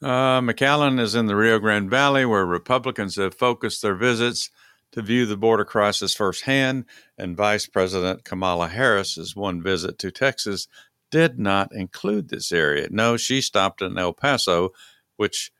Uh, 0.01 0.41
McAllen 0.41 0.99
is 0.99 1.15
in 1.15 1.25
the 1.25 1.35
Rio 1.35 1.57
Grande 1.57 1.89
Valley, 1.89 2.25
where 2.25 2.45
Republicans 2.45 3.15
have 3.15 3.33
focused 3.33 3.81
their 3.81 3.95
visits 3.95 4.51
to 4.91 5.01
view 5.01 5.25
the 5.25 5.37
border 5.37 5.65
crisis 5.65 6.13
firsthand, 6.13 6.85
and 7.17 7.35
Vice 7.35 7.65
President 7.65 8.23
Kamala 8.23 8.67
Harris's 8.67 9.35
one 9.35 9.63
visit 9.63 9.97
to 9.99 10.11
Texas 10.11 10.67
did 11.09 11.39
not 11.39 11.73
include 11.73 12.29
this 12.29 12.51
area. 12.51 12.87
No, 12.91 13.17
she 13.17 13.41
stopped 13.41 13.81
in 13.81 13.97
El 13.97 14.13
Paso, 14.13 14.69
which 15.15 15.51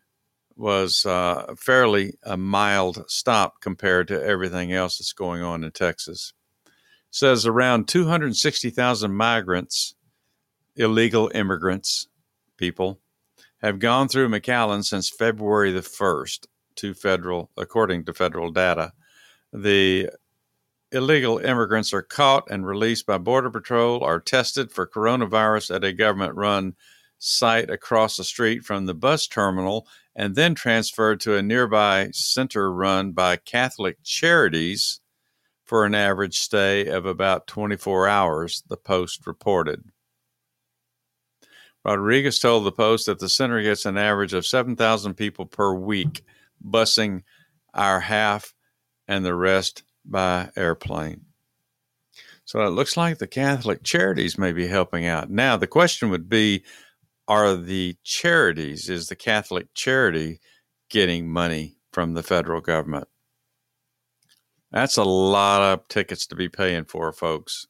was 0.56 1.06
uh, 1.06 1.54
fairly 1.58 2.13
a 2.24 2.38
mild 2.38 3.04
stop 3.10 3.62
compared 3.62 4.08
to 4.08 4.24
everything 4.24 4.72
else 4.72 4.98
that's 4.98 5.13
going 5.13 5.41
on 5.41 5.63
in 5.63 5.72
Texas. 5.72 6.34
It 6.65 6.72
says 7.12 7.46
around 7.46 7.88
260,000 7.88 9.13
migrants, 9.13 9.96
illegal 10.76 11.32
immigrants, 11.34 12.08
people, 12.58 13.00
have 13.62 13.80
gone 13.80 14.08
through 14.08 14.30
McAllen 14.30 14.84
since 14.84 15.10
February 15.10 15.72
the 15.72 15.82
1st 15.82 16.48
to 16.76 16.94
federal, 16.94 17.50
according 17.58 18.06
to 18.06 18.13
federal 18.13 18.52
data 18.52 18.94
the 19.56 20.10
illegal 20.91 21.39
immigrants 21.39 21.94
are 21.94 22.02
caught 22.02 22.50
and 22.50 22.68
released 22.68 23.06
by 23.06 23.18
Border 23.18 23.50
Patrol, 23.50 24.04
are 24.04 24.20
tested 24.20 24.72
for 24.72 24.86
coronavirus 24.86 25.76
at 25.76 25.84
a 25.84 25.94
government 25.94 26.36
run 26.36 26.76
site 27.18 27.70
across 27.70 28.18
the 28.18 28.24
street 28.24 28.63
from 28.63 28.86
the 28.86 28.94
bus 28.94 29.28
terminal, 29.28 29.88
and 30.15 30.36
then 30.36 30.56
transferred 30.56 31.19
to 31.21 31.36
a 31.36 31.43
nearby 31.43 32.10
center 32.12 32.71
run 32.71 33.12
by 33.12 33.36
Catholic 33.36 33.97
Charities 34.04 35.01
for 35.63 35.86
an 35.86 35.95
average 35.95 36.39
stay 36.39 36.88
of 36.88 37.06
about 37.06 37.47
24 37.47 38.08
hours, 38.08 38.63
the 38.69 38.78
Post 38.78 39.28
reported. 39.28 39.84
Rodriguez 41.84 42.39
told 42.39 42.65
the 42.65 42.71
Post 42.71 43.08
that 43.08 43.19
the 43.19 43.30
center 43.30 43.62
gets 43.62 43.86
an 43.86 43.97
average 43.97 44.34
of 44.34 44.45
7,000 44.45 45.15
people 45.15 45.45
per 45.45 45.73
week, 45.73 46.23
busing 46.67 47.23
our 47.73 47.99
half 47.99 48.54
and 49.08 49.25
the 49.25 49.36
rest 49.36 49.84
by 50.06 50.49
airplane. 50.56 51.25
So 52.45 52.65
it 52.65 52.69
looks 52.69 52.95
like 52.95 53.17
the 53.17 53.28
Catholic 53.28 53.84
charities 53.84 54.38
may 54.38 54.51
be 54.51 54.67
helping 54.67 55.06
out. 55.06 55.30
Now, 55.32 55.58
the 55.58 55.67
question 55.67 56.10
would 56.12 56.30
be 56.30 56.63
are 57.28 57.56
the 57.56 57.98
charities, 58.04 58.90
is 58.90 59.08
the 59.08 59.16
Catholic 59.16 59.74
charity 59.74 60.40
getting 60.90 61.30
money 61.30 61.78
from 61.92 62.14
the 62.14 62.24
federal 62.24 62.62
government? 62.62 63.08
That's 64.72 64.98
a 64.98 65.04
lot 65.04 65.62
of 65.62 65.88
tickets 65.88 66.28
to 66.28 66.36
be 66.36 66.50
paying 66.50 66.86
for, 66.86 67.12
folks, 67.14 67.68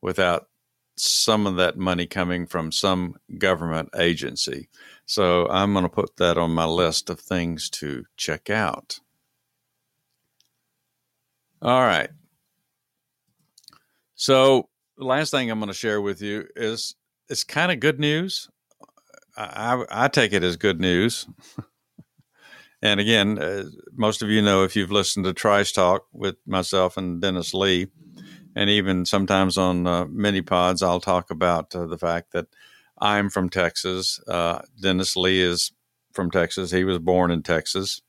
without 0.00 0.48
some 0.96 1.46
of 1.46 1.56
that 1.56 1.76
money 1.76 2.06
coming 2.06 2.46
from 2.46 2.72
some 2.72 3.16
government 3.38 3.90
agency. 3.98 4.68
So 5.04 5.48
I'm 5.48 5.72
going 5.72 5.84
to 5.84 5.88
put 5.88 6.16
that 6.16 6.38
on 6.38 6.52
my 6.52 6.64
list 6.64 7.10
of 7.10 7.20
things 7.20 7.68
to 7.70 8.04
check 8.16 8.48
out. 8.48 8.98
All 11.62 11.82
right. 11.82 12.10
So, 14.14 14.68
the 14.96 15.04
last 15.04 15.30
thing 15.30 15.50
I'm 15.50 15.58
going 15.58 15.68
to 15.68 15.74
share 15.74 16.00
with 16.00 16.22
you 16.22 16.46
is 16.56 16.94
it's 17.28 17.44
kind 17.44 17.70
of 17.70 17.80
good 17.80 18.00
news. 18.00 18.48
I, 19.36 19.84
I, 19.90 20.08
take 20.08 20.32
it 20.32 20.42
as 20.42 20.56
good 20.56 20.80
news. 20.80 21.26
and 22.82 23.00
again, 23.00 23.38
uh, 23.38 23.64
most 23.94 24.22
of 24.22 24.30
you 24.30 24.40
know 24.40 24.64
if 24.64 24.74
you've 24.74 24.92
listened 24.92 25.26
to 25.26 25.34
Trice 25.34 25.72
Talk 25.72 26.06
with 26.12 26.36
myself 26.46 26.96
and 26.96 27.20
Dennis 27.20 27.52
Lee, 27.52 27.88
and 28.54 28.70
even 28.70 29.04
sometimes 29.04 29.58
on 29.58 29.86
uh, 29.86 30.06
mini 30.06 30.40
pods, 30.40 30.82
I'll 30.82 31.00
talk 31.00 31.30
about 31.30 31.74
uh, 31.76 31.86
the 31.86 31.98
fact 31.98 32.32
that 32.32 32.46
I'm 32.98 33.28
from 33.28 33.50
Texas. 33.50 34.18
Uh, 34.26 34.62
Dennis 34.80 35.16
Lee 35.16 35.42
is 35.42 35.72
from 36.12 36.30
Texas. 36.30 36.70
He 36.70 36.84
was 36.84 36.98
born 36.98 37.30
in 37.30 37.42
Texas. 37.42 38.00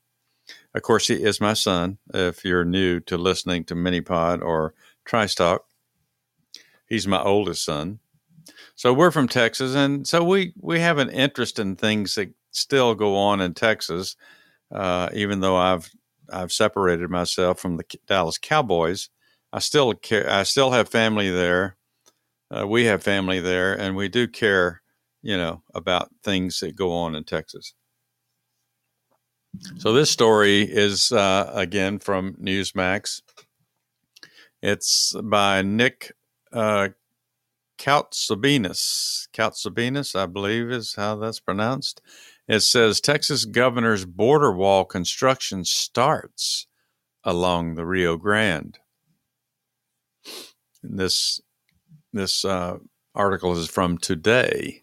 Of 0.74 0.82
course, 0.82 1.08
he 1.08 1.22
is 1.22 1.40
my 1.40 1.52
son. 1.52 1.98
If 2.14 2.44
you're 2.44 2.64
new 2.64 3.00
to 3.00 3.18
listening 3.18 3.64
to 3.64 3.74
Minipod 3.74 4.40
or 4.42 4.74
Trice 5.04 5.34
Talk, 5.34 5.64
he's 6.86 7.06
my 7.06 7.22
oldest 7.22 7.64
son. 7.64 8.00
So 8.78 8.92
we're 8.92 9.10
from 9.10 9.26
Texas, 9.26 9.74
and 9.74 10.06
so 10.06 10.22
we 10.22 10.52
we 10.60 10.78
have 10.78 10.98
an 10.98 11.10
interest 11.10 11.58
in 11.58 11.74
things 11.74 12.14
that 12.14 12.32
still 12.52 12.94
go 12.94 13.16
on 13.16 13.40
in 13.40 13.52
Texas, 13.52 14.14
uh, 14.72 15.08
even 15.12 15.40
though 15.40 15.56
I've 15.56 15.90
I've 16.32 16.52
separated 16.52 17.10
myself 17.10 17.58
from 17.58 17.76
the 17.76 17.84
Dallas 18.06 18.38
Cowboys. 18.38 19.08
I 19.52 19.58
still 19.58 19.94
care. 19.94 20.30
I 20.30 20.44
still 20.44 20.70
have 20.70 20.88
family 20.88 21.28
there. 21.28 21.76
Uh, 22.52 22.68
we 22.68 22.84
have 22.84 23.02
family 23.02 23.40
there, 23.40 23.74
and 23.74 23.96
we 23.96 24.06
do 24.06 24.28
care, 24.28 24.80
you 25.22 25.36
know, 25.36 25.64
about 25.74 26.10
things 26.22 26.60
that 26.60 26.76
go 26.76 26.92
on 26.92 27.16
in 27.16 27.24
Texas. 27.24 27.74
So 29.78 29.92
this 29.92 30.12
story 30.12 30.62
is 30.62 31.10
uh, 31.10 31.50
again 31.52 31.98
from 31.98 32.34
Newsmax. 32.34 33.22
It's 34.62 35.16
by 35.20 35.62
Nick 35.62 36.12
uh, 36.52 36.90
Koutsobinas. 37.78 39.28
Koutsobinas, 39.32 40.18
I 40.18 40.26
believe, 40.26 40.70
is 40.70 40.94
how 40.96 41.16
that's 41.16 41.40
pronounced. 41.40 42.00
It 42.46 42.60
says 42.60 43.00
Texas 43.00 43.44
governor's 43.44 44.04
border 44.04 44.52
wall 44.52 44.84
construction 44.84 45.64
starts 45.64 46.66
along 47.24 47.74
the 47.74 47.84
Rio 47.86 48.16
Grande. 48.16 48.78
This 50.82 51.40
this 52.12 52.44
uh, 52.44 52.78
article 53.14 53.56
is 53.56 53.68
from 53.68 53.98
today. 53.98 54.82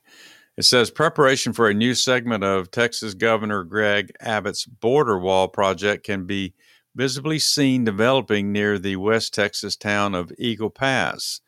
It 0.58 0.63
says 0.63 0.89
preparation 0.89 1.51
for 1.53 1.67
a 1.67 1.73
new 1.73 1.95
segment 1.95 2.43
of 2.43 2.71
Texas 2.71 3.13
Governor 3.13 3.63
Greg 3.63 4.12
Abbott's 4.21 4.65
border 4.65 5.19
wall 5.19 5.47
project 5.47 6.05
can 6.05 6.25
be 6.25 6.53
visibly 6.95 7.39
seen 7.39 7.84
developing 7.84 8.51
near 8.51 8.79
the 8.79 8.95
West 8.95 9.34
Texas 9.34 9.75
town 9.75 10.15
of 10.15 10.31
Eagle 10.38 10.69
Pass. 10.69 11.41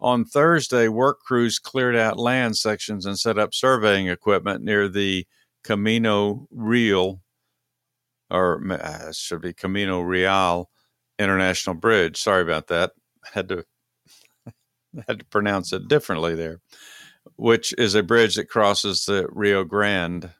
On 0.00 0.24
Thursday, 0.24 0.88
work 0.88 1.20
crews 1.20 1.58
cleared 1.58 1.96
out 1.96 2.18
land 2.18 2.56
sections 2.56 3.04
and 3.04 3.18
set 3.18 3.38
up 3.38 3.52
surveying 3.52 4.08
equipment 4.08 4.62
near 4.62 4.88
the 4.88 5.26
Camino 5.64 6.46
Real, 6.50 7.20
or 8.30 8.62
uh, 8.72 9.12
should 9.12 9.40
be 9.40 9.52
Camino 9.52 10.00
Real 10.00 10.70
International 11.18 11.74
Bridge. 11.74 12.16
Sorry 12.16 12.42
about 12.42 12.68
that. 12.68 12.92
Had 13.32 13.48
to 13.48 13.64
had 15.08 15.18
to 15.18 15.24
pronounce 15.26 15.72
it 15.72 15.88
differently 15.88 16.34
there 16.34 16.60
which 17.36 17.72
is 17.78 17.94
a 17.94 18.02
bridge 18.02 18.36
that 18.36 18.48
crosses 18.48 19.04
the 19.04 19.26
Rio 19.30 19.64
Grande. 19.64 20.30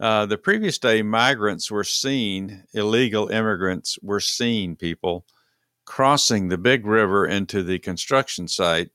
Uh, 0.00 0.26
the 0.26 0.38
previous 0.38 0.78
day, 0.78 1.02
migrants 1.02 1.70
were 1.70 1.84
seen, 1.84 2.64
illegal 2.74 3.28
immigrants 3.28 3.98
were 4.02 4.20
seen, 4.20 4.74
people 4.74 5.24
crossing 5.84 6.48
the 6.48 6.58
big 6.58 6.86
river 6.86 7.26
into 7.26 7.62
the 7.62 7.78
construction 7.78 8.48
site, 8.48 8.90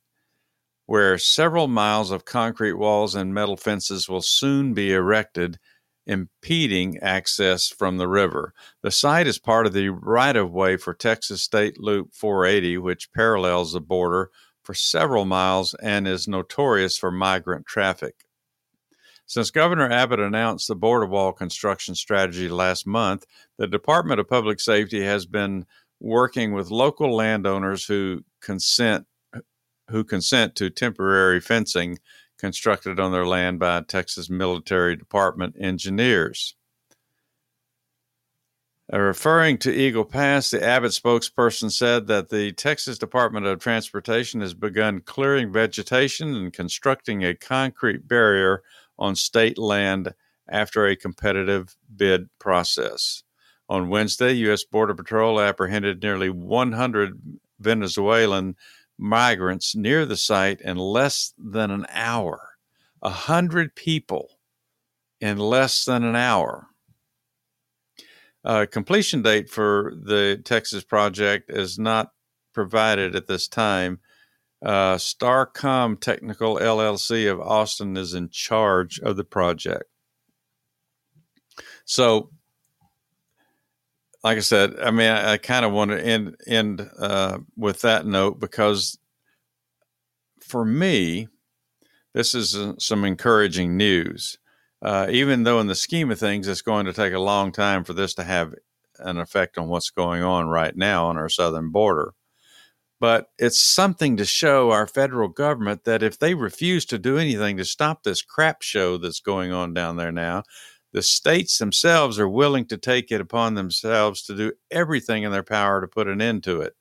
where 0.86 1.18
several 1.18 1.68
miles 1.68 2.12
of 2.12 2.26
concrete 2.26 2.74
walls 2.74 3.14
and 3.16 3.34
metal 3.34 3.58
fences 3.58 4.08
will 4.08 4.22
soon 4.22 4.74
be 4.74 4.94
erected, 4.94 5.60
impeding 6.06 6.98
access 7.00 7.68
from 7.68 7.98
the 7.98 8.08
river. 8.08 8.54
The 8.82 8.92
site 8.92 9.28
is 9.28 9.38
part 9.38 9.68
of 9.68 9.74
the 9.74 9.90
right 9.90 10.36
of 10.36 10.52
way 10.52 10.78
for 10.78 10.94
Texas 10.94 11.44
State 11.44 11.80
Loop 11.80 12.14
480, 12.14 12.78
which 12.78 13.12
parallels 13.12 13.74
the 13.74 13.82
border 13.82 14.32
for 14.64 14.74
several 14.74 15.26
miles 15.26 15.74
and 15.76 16.08
is 16.08 16.28
notorious 16.28 16.98
for 16.98 17.12
migrant 17.12 17.66
traffic. 17.66 18.26
Since 19.26 19.52
Governor 19.52 19.92
Abbott 19.92 20.22
announced 20.22 20.70
the 20.70 20.76
border 20.76 21.06
wall 21.06 21.34
construction 21.34 21.96
strategy 21.96 22.48
last 22.48 22.88
month, 22.88 23.26
the 23.58 23.68
Department 23.68 24.22
of 24.22 24.30
Public 24.30 24.62
Safety 24.62 25.04
has 25.04 25.26
been 25.26 25.66
working 26.00 26.54
with 26.54 26.72
local 26.72 27.16
landowners 27.16 27.86
who 27.86 28.24
consent 28.42 29.06
who 29.90 30.04
consent 30.04 30.56
to 30.56 30.70
temporary 30.70 31.40
fencing 31.40 31.98
constructed 32.38 33.00
on 33.00 33.12
their 33.12 33.26
land 33.26 33.60
by 33.60 33.82
Texas 33.82 34.30
Military 34.30 34.96
Department 34.96 35.56
engineers. 35.60 36.56
Uh, 38.92 39.00
referring 39.00 39.58
to 39.58 39.74
Eagle 39.74 40.06
Pass, 40.06 40.52
the 40.52 40.64
Abbott 40.64 40.92
spokesperson 40.92 41.70
said 41.72 42.08
that 42.08 42.30
the 42.30 42.54
Texas 42.54 42.98
Department 42.98 43.46
of 43.46 43.60
Transportation 43.60 44.40
has 44.40 44.54
begun 44.54 45.02
clearing 45.02 45.52
vegetation 45.52 46.36
and 46.36 46.54
constructing 46.54 47.24
a 47.24 47.36
concrete 47.36 48.08
barrier 48.08 48.64
on 48.98 49.16
state 49.16 49.58
land 49.58 50.14
after 50.48 50.86
a 50.86 50.96
competitive 50.96 51.76
bid 51.94 52.30
process. 52.40 53.24
On 53.70 53.90
Wednesday, 53.90 54.34
U.S. 54.34 54.64
Border 54.64 54.96
Patrol 54.96 55.42
apprehended 55.42 56.02
nearly 56.02 56.30
100 56.30 57.40
Venezuelan 57.60 58.56
migrants 58.98 59.76
near 59.76 60.06
the 60.06 60.18
site 60.18 60.62
in 60.62 60.78
less 60.78 61.34
than 61.38 61.72
an 61.72 61.86
hour. 61.90 62.40
A 63.02 63.10
hundred 63.10 63.76
people 63.76 64.40
in 65.20 65.38
less 65.38 65.86
than 65.86 66.04
an 66.04 66.16
hour. 66.16 66.68
Uh, 68.44 68.66
completion 68.70 69.22
date 69.22 69.50
for 69.50 69.94
the 70.02 70.42
Texas 70.44 70.84
project 70.84 71.52
is 71.52 71.78
not 71.78 72.14
provided 72.54 73.16
at 73.16 73.28
this 73.28 73.48
time. 73.48 74.00
Uh, 74.66 74.96
Starcom 74.96 76.00
Technical 76.00 76.56
LLC 76.58 77.32
of 77.32 77.40
Austin 77.40 77.96
is 77.98 78.14
in 78.14 78.30
charge 78.30 79.00
of 79.00 79.18
the 79.18 79.24
project. 79.24 79.84
So, 81.86 82.32
like 84.24 84.38
I 84.38 84.42
said, 84.42 84.76
I 84.80 84.92
mean, 84.92 85.10
I, 85.10 85.34
I 85.34 85.38
kind 85.38 85.66
of 85.66 85.72
want 85.72 85.92
to 85.92 86.04
end 86.04 86.36
end 86.48 86.90
uh, 87.00 87.40
with 87.56 87.82
that 87.82 88.06
note 88.06 88.40
because 88.40 88.98
for 90.42 90.66
me, 90.66 91.28
this 92.14 92.34
is 92.34 92.56
uh, 92.56 92.74
some 92.78 93.06
encouraging 93.06 93.78
news 93.78 94.38
uh, 94.82 95.08
even 95.10 95.44
though 95.44 95.60
in 95.60 95.68
the 95.68 95.76
scheme 95.76 96.12
of 96.12 96.20
things, 96.20 96.48
it's 96.48 96.62
going 96.62 96.86
to 96.86 96.94
take 96.94 97.14
a 97.14 97.20
long 97.20 97.52
time 97.52 97.84
for 97.84 97.94
this 97.94 98.14
to 98.16 98.24
have 98.24 98.54
an 99.00 99.18
effect 99.18 99.58
on 99.58 99.68
what's 99.68 99.90
going 99.90 100.24
on 100.24 100.48
right 100.48 100.76
now 100.76 101.08
on 101.08 101.18
our 101.18 101.30
southern 101.30 101.72
border. 101.72 102.14
But 103.00 103.28
it's 103.38 103.60
something 103.60 104.18
to 104.18 104.26
show 104.26 104.72
our 104.72 104.88
federal 104.88 105.30
government 105.30 105.84
that 105.84 106.02
if 106.02 106.18
they 106.18 106.34
refuse 106.34 106.86
to 106.88 106.98
do 106.98 107.18
anything 107.18 107.58
to 107.58 107.66
stop 107.66 108.04
this 108.04 108.24
crap 108.24 108.64
show 108.64 108.98
that's 108.98 109.20
going 109.20 109.52
on 109.52 109.74
down 109.74 109.98
there 109.98 110.12
now, 110.12 110.44
the 110.98 111.04
states 111.04 111.60
themselves 111.60 112.20
are 112.20 112.28
willing 112.28 112.66
to 112.66 112.78
take 112.78 113.12
it 113.12 113.22
upon 113.22 113.54
themselves 113.54 114.24
to 114.24 114.36
do 114.36 114.52
everything 114.72 115.24
in 115.24 115.32
their 115.32 115.44
power 115.44 115.80
to 115.80 115.88
put 115.88 116.08
an 116.08 116.22
end 116.22 116.44
to 116.44 116.62
it. 116.62 116.74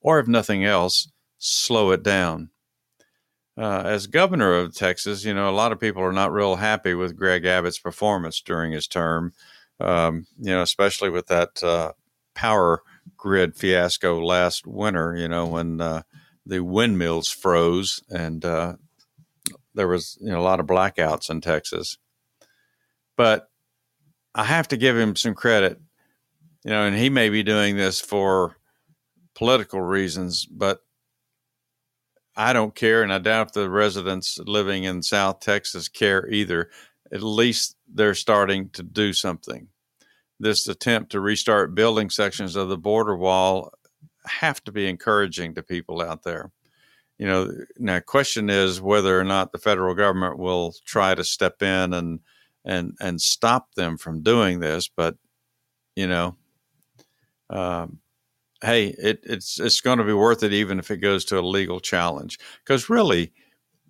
Or 0.00 0.20
if 0.20 0.28
nothing 0.28 0.64
else, 0.64 1.10
slow 1.38 1.90
it 1.90 2.02
down 2.02 2.50
uh, 3.60 3.82
as 3.84 4.06
governor 4.06 4.54
of 4.54 4.74
Texas, 4.74 5.24
you 5.24 5.34
know, 5.34 5.48
a 5.48 5.52
lot 5.52 5.70
of 5.70 5.78
people 5.78 6.02
are 6.02 6.12
not 6.12 6.32
real 6.32 6.56
happy 6.56 6.94
with 6.94 7.16
Greg 7.16 7.44
Abbott's 7.44 7.78
performance 7.78 8.40
during 8.40 8.72
his 8.72 8.86
term. 8.86 9.34
Um, 9.78 10.26
you 10.38 10.50
know, 10.50 10.62
especially 10.62 11.10
with 11.10 11.26
that 11.26 11.62
uh, 11.62 11.92
power 12.34 12.82
grid 13.18 13.56
fiasco 13.56 14.22
last 14.24 14.66
winter. 14.66 15.14
You 15.14 15.28
know, 15.28 15.46
when 15.46 15.80
uh, 15.80 16.02
the 16.46 16.60
windmills 16.60 17.28
froze 17.28 18.02
and 18.08 18.42
uh, 18.44 18.76
there 19.74 19.88
was 19.88 20.16
you 20.22 20.30
know 20.30 20.40
a 20.40 20.42
lot 20.42 20.60
of 20.60 20.66
blackouts 20.66 21.28
in 21.28 21.42
Texas. 21.42 21.98
But 23.20 23.50
I 24.34 24.44
have 24.44 24.68
to 24.68 24.78
give 24.78 24.96
him 24.96 25.14
some 25.14 25.34
credit. 25.34 25.78
You 26.64 26.70
know, 26.70 26.84
and 26.84 26.96
he 26.96 27.10
may 27.10 27.28
be 27.28 27.42
doing 27.42 27.76
this 27.76 28.00
for 28.00 28.56
political 29.34 29.82
reasons, 29.82 30.46
but 30.46 30.80
I 32.34 32.54
don't 32.54 32.74
care, 32.74 33.02
and 33.02 33.12
I 33.12 33.18
doubt 33.18 33.52
the 33.52 33.68
residents 33.68 34.38
living 34.38 34.84
in 34.84 35.02
South 35.02 35.40
Texas 35.40 35.86
care 35.86 36.30
either. 36.30 36.70
At 37.12 37.22
least 37.22 37.76
they're 37.92 38.14
starting 38.14 38.70
to 38.70 38.82
do 38.82 39.12
something. 39.12 39.68
This 40.38 40.66
attempt 40.66 41.12
to 41.12 41.20
restart 41.20 41.74
building 41.74 42.08
sections 42.08 42.56
of 42.56 42.70
the 42.70 42.78
border 42.78 43.18
wall 43.18 43.74
have 44.24 44.64
to 44.64 44.72
be 44.72 44.88
encouraging 44.88 45.56
to 45.56 45.62
people 45.62 46.00
out 46.00 46.22
there. 46.22 46.52
You 47.18 47.26
know, 47.26 47.52
now 47.76 47.96
the 47.96 48.00
question 48.00 48.48
is 48.48 48.80
whether 48.80 49.20
or 49.20 49.24
not 49.24 49.52
the 49.52 49.58
federal 49.58 49.94
government 49.94 50.38
will 50.38 50.74
try 50.86 51.14
to 51.14 51.22
step 51.22 51.60
in 51.60 51.92
and 51.92 52.20
and 52.64 52.94
and 53.00 53.20
stop 53.20 53.74
them 53.74 53.96
from 53.96 54.22
doing 54.22 54.60
this. 54.60 54.88
But 54.88 55.16
you 55.96 56.06
know, 56.06 56.36
um, 57.48 57.98
hey, 58.62 58.94
it, 58.98 59.20
it's 59.24 59.58
it's 59.60 59.80
going 59.80 59.98
to 59.98 60.04
be 60.04 60.12
worth 60.12 60.42
it 60.42 60.52
even 60.52 60.78
if 60.78 60.90
it 60.90 60.98
goes 60.98 61.24
to 61.26 61.38
a 61.38 61.40
legal 61.40 61.80
challenge. 61.80 62.38
Because 62.64 62.88
really, 62.88 63.32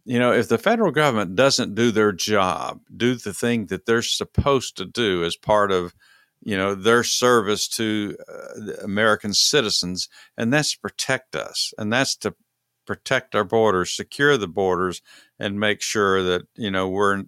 you 0.04 0.18
know, 0.18 0.32
if 0.32 0.48
the 0.48 0.58
federal 0.58 0.92
government 0.92 1.36
doesn't 1.36 1.74
do 1.74 1.90
their 1.90 2.12
job, 2.12 2.80
do 2.96 3.14
the 3.14 3.34
thing 3.34 3.66
that 3.66 3.86
they're 3.86 4.02
supposed 4.02 4.76
to 4.78 4.84
do 4.84 5.24
as 5.24 5.36
part 5.36 5.72
of, 5.72 5.94
you 6.42 6.56
know, 6.56 6.74
their 6.74 7.04
service 7.04 7.68
to 7.68 8.16
uh, 8.28 8.72
American 8.82 9.34
citizens, 9.34 10.08
and 10.36 10.52
that's 10.52 10.74
protect 10.74 11.36
us, 11.36 11.74
and 11.78 11.92
that's 11.92 12.16
to 12.16 12.34
protect 12.86 13.34
our 13.34 13.44
borders, 13.44 13.94
secure 13.94 14.36
the 14.36 14.48
borders, 14.48 15.02
and 15.38 15.60
make 15.60 15.82
sure 15.82 16.22
that 16.22 16.42
you 16.56 16.70
know 16.70 16.88
we're 16.88 17.24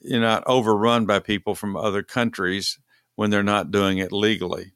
you're 0.00 0.20
not 0.20 0.44
overrun 0.46 1.06
by 1.06 1.18
people 1.18 1.54
from 1.54 1.76
other 1.76 2.02
countries 2.02 2.78
when 3.16 3.30
they're 3.30 3.42
not 3.42 3.70
doing 3.70 3.98
it 3.98 4.12
legally. 4.12 4.72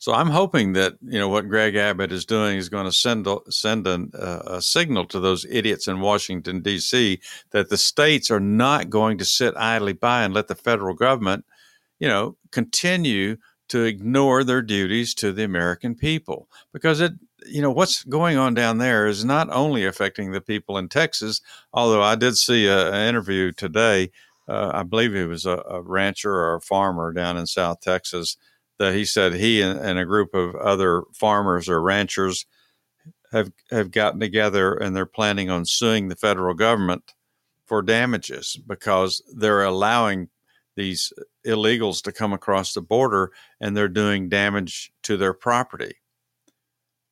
So 0.00 0.12
I'm 0.12 0.30
hoping 0.30 0.74
that 0.74 0.96
you 1.02 1.18
know 1.18 1.28
what 1.28 1.48
Greg 1.48 1.74
Abbott 1.74 2.12
is 2.12 2.24
doing 2.24 2.56
is 2.56 2.68
going 2.68 2.84
to 2.84 2.92
send 2.92 3.26
a, 3.26 3.38
send 3.50 3.86
uh, 3.88 4.42
a 4.46 4.62
signal 4.62 5.06
to 5.06 5.18
those 5.18 5.44
idiots 5.50 5.88
in 5.88 6.00
Washington 6.00 6.60
D.C. 6.60 7.20
that 7.50 7.68
the 7.68 7.76
states 7.76 8.30
are 8.30 8.40
not 8.40 8.90
going 8.90 9.18
to 9.18 9.24
sit 9.24 9.56
idly 9.56 9.94
by 9.94 10.22
and 10.22 10.32
let 10.32 10.46
the 10.46 10.54
federal 10.54 10.94
government, 10.94 11.44
you 11.98 12.06
know, 12.06 12.36
continue 12.52 13.38
to 13.68 13.82
ignore 13.82 14.44
their 14.44 14.62
duties 14.62 15.14
to 15.14 15.32
the 15.32 15.44
American 15.44 15.96
people 15.96 16.48
because 16.72 17.00
it 17.00 17.12
you 17.46 17.62
know 17.62 17.70
what's 17.70 18.04
going 18.04 18.36
on 18.36 18.54
down 18.54 18.78
there 18.78 19.06
is 19.06 19.24
not 19.24 19.48
only 19.50 19.84
affecting 19.84 20.32
the 20.32 20.40
people 20.40 20.78
in 20.78 20.88
Texas. 20.88 21.40
Although 21.72 22.02
I 22.02 22.14
did 22.14 22.36
see 22.36 22.68
an 22.68 22.94
interview 22.94 23.52
today, 23.52 24.10
uh, 24.48 24.70
I 24.74 24.82
believe 24.82 25.14
he 25.14 25.24
was 25.24 25.46
a, 25.46 25.62
a 25.68 25.80
rancher 25.82 26.32
or 26.32 26.56
a 26.56 26.60
farmer 26.60 27.12
down 27.12 27.36
in 27.36 27.46
South 27.46 27.80
Texas 27.80 28.36
that 28.78 28.94
he 28.94 29.04
said 29.04 29.34
he 29.34 29.60
and, 29.60 29.78
and, 29.78 29.98
a 29.98 30.04
group 30.04 30.34
of 30.34 30.54
other 30.54 31.02
farmers 31.12 31.68
or 31.68 31.82
ranchers 31.82 32.46
have 33.32 33.52
have 33.70 33.90
gotten 33.90 34.20
together 34.20 34.74
and 34.74 34.96
they're 34.96 35.06
planning 35.06 35.50
on 35.50 35.64
suing 35.64 36.08
the 36.08 36.16
federal 36.16 36.54
government 36.54 37.14
for 37.66 37.82
damages 37.82 38.58
because 38.66 39.22
they're 39.34 39.64
allowing 39.64 40.28
these 40.76 41.12
illegals 41.44 42.00
to 42.02 42.12
come 42.12 42.32
across 42.32 42.72
the 42.72 42.80
border 42.80 43.32
and 43.60 43.76
they're 43.76 43.88
doing 43.88 44.28
damage 44.28 44.92
to 45.02 45.16
their 45.16 45.34
property. 45.34 45.96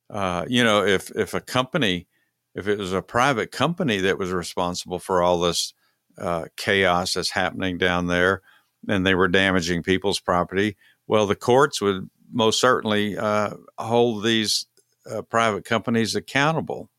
Uh, 0.09 0.45
you 0.47 0.63
know, 0.63 0.85
if 0.85 1.11
if 1.15 1.33
a 1.33 1.41
company, 1.41 2.07
if 2.55 2.67
it 2.67 2.77
was 2.77 2.93
a 2.93 3.01
private 3.01 3.51
company 3.51 3.99
that 3.99 4.17
was 4.17 4.31
responsible 4.31 4.99
for 4.99 5.21
all 5.21 5.39
this 5.39 5.73
uh, 6.17 6.45
chaos 6.55 7.13
that's 7.13 7.31
happening 7.31 7.77
down 7.77 8.07
there, 8.07 8.41
and 8.87 9.05
they 9.05 9.15
were 9.15 9.27
damaging 9.27 9.83
people's 9.83 10.19
property, 10.19 10.77
well, 11.07 11.27
the 11.27 11.35
courts 11.35 11.81
would 11.81 12.09
most 12.31 12.59
certainly 12.59 13.17
uh, 13.17 13.51
hold 13.77 14.23
these 14.23 14.65
uh, 15.09 15.21
private 15.21 15.65
companies 15.65 16.15
accountable 16.15 16.89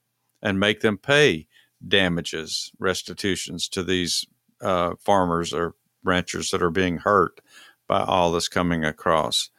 and 0.42 0.60
make 0.60 0.80
them 0.80 0.96
pay 0.98 1.46
damages, 1.86 2.72
restitutions 2.78 3.68
to 3.68 3.82
these 3.82 4.24
uh, 4.60 4.94
farmers 4.98 5.52
or 5.52 5.74
ranchers 6.02 6.50
that 6.50 6.62
are 6.62 6.70
being 6.70 6.98
hurt 6.98 7.40
by 7.86 8.02
all 8.02 8.32
this 8.32 8.48
coming 8.48 8.84
across. 8.84 9.50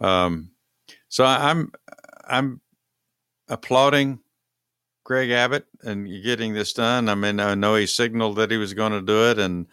Um, 0.00 0.50
so 1.08 1.24
I, 1.24 1.50
I'm 1.50 1.72
I'm 2.28 2.60
applauding 3.48 4.20
Greg 5.04 5.30
Abbott 5.30 5.66
and 5.82 6.08
getting 6.22 6.54
this 6.54 6.72
done. 6.72 7.08
I 7.08 7.14
mean, 7.14 7.38
I 7.38 7.54
know 7.54 7.76
he 7.76 7.86
signaled 7.86 8.36
that 8.36 8.50
he 8.50 8.56
was 8.56 8.74
going 8.74 8.92
to 8.92 9.00
do 9.00 9.30
it, 9.30 9.38
and 9.38 9.66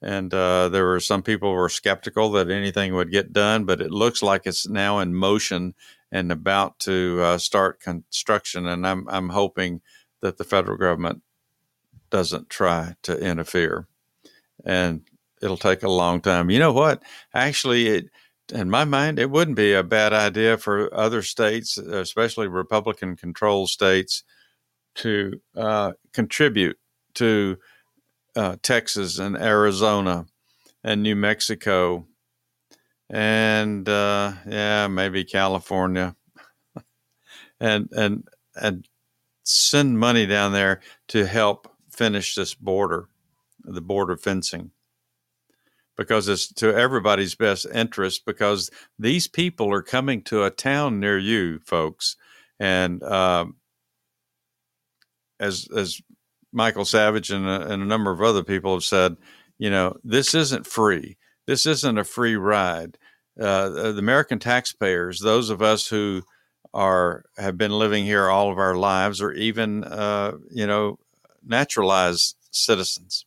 and 0.00 0.32
uh, 0.32 0.68
there 0.68 0.84
were 0.84 1.00
some 1.00 1.22
people 1.22 1.52
were 1.52 1.68
skeptical 1.68 2.30
that 2.32 2.50
anything 2.50 2.94
would 2.94 3.10
get 3.10 3.32
done, 3.32 3.64
but 3.64 3.80
it 3.80 3.90
looks 3.90 4.22
like 4.22 4.42
it's 4.46 4.68
now 4.68 5.00
in 5.00 5.14
motion 5.14 5.74
and 6.12 6.30
about 6.30 6.78
to 6.80 7.20
uh, 7.22 7.38
start 7.38 7.80
construction. 7.80 8.66
And 8.66 8.86
I'm 8.86 9.08
I'm 9.08 9.30
hoping 9.30 9.80
that 10.20 10.36
the 10.38 10.44
federal 10.44 10.76
government 10.76 11.22
doesn't 12.10 12.48
try 12.48 12.94
to 13.02 13.18
interfere, 13.18 13.88
and 14.64 15.02
it'll 15.42 15.56
take 15.56 15.82
a 15.82 15.90
long 15.90 16.20
time. 16.20 16.48
You 16.50 16.60
know 16.60 16.72
what? 16.72 17.02
Actually, 17.34 17.88
it 17.88 18.10
in 18.52 18.70
my 18.70 18.84
mind, 18.84 19.18
it 19.18 19.30
wouldn't 19.30 19.56
be 19.56 19.72
a 19.72 19.82
bad 19.82 20.12
idea 20.12 20.56
for 20.56 20.92
other 20.94 21.22
states, 21.22 21.78
especially 21.78 22.48
Republican 22.48 23.16
controlled 23.16 23.68
states, 23.68 24.22
to 24.96 25.40
uh, 25.56 25.92
contribute 26.12 26.78
to 27.14 27.58
uh, 28.34 28.56
Texas 28.62 29.18
and 29.18 29.36
Arizona 29.36 30.26
and 30.84 31.02
New 31.02 31.16
Mexico 31.16 32.06
and 33.10 33.88
uh, 33.88 34.32
yeah, 34.48 34.88
maybe 34.88 35.24
California, 35.24 36.16
and 37.60 37.88
and 37.92 38.28
and 38.54 38.88
send 39.44 39.98
money 39.98 40.26
down 40.26 40.52
there 40.52 40.80
to 41.08 41.26
help 41.26 41.68
finish 41.90 42.34
this 42.34 42.54
border, 42.54 43.08
the 43.64 43.80
border 43.80 44.16
fencing, 44.16 44.70
because 45.96 46.28
it's 46.28 46.52
to 46.54 46.74
everybody's 46.74 47.34
best 47.34 47.66
interest. 47.72 48.24
Because 48.26 48.70
these 48.98 49.28
people 49.28 49.72
are 49.72 49.82
coming 49.82 50.22
to 50.24 50.44
a 50.44 50.50
town 50.50 51.00
near 51.00 51.18
you, 51.18 51.60
folks, 51.60 52.16
and 52.58 53.02
uh, 53.02 53.46
as 55.40 55.68
as 55.76 56.00
Michael 56.52 56.84
Savage 56.84 57.30
and 57.30 57.46
a, 57.46 57.68
and 57.68 57.82
a 57.82 57.86
number 57.86 58.10
of 58.10 58.22
other 58.22 58.42
people 58.42 58.74
have 58.74 58.84
said, 58.84 59.16
you 59.58 59.70
know, 59.70 59.96
this 60.04 60.34
isn't 60.34 60.66
free. 60.66 61.16
This 61.46 61.66
isn't 61.66 61.98
a 61.98 62.04
free 62.04 62.36
ride. 62.36 62.98
Uh, 63.40 63.68
the 63.68 63.98
American 63.98 64.38
taxpayers, 64.38 65.20
those 65.20 65.50
of 65.50 65.60
us 65.60 65.86
who 65.88 66.22
are 66.72 67.24
have 67.36 67.56
been 67.56 67.70
living 67.70 68.04
here 68.04 68.28
all 68.28 68.50
of 68.50 68.58
our 68.58 68.76
lives, 68.76 69.20
or 69.20 69.32
even 69.32 69.84
uh, 69.84 70.32
you 70.50 70.66
know 70.66 70.98
naturalized 71.44 72.36
citizens, 72.50 73.26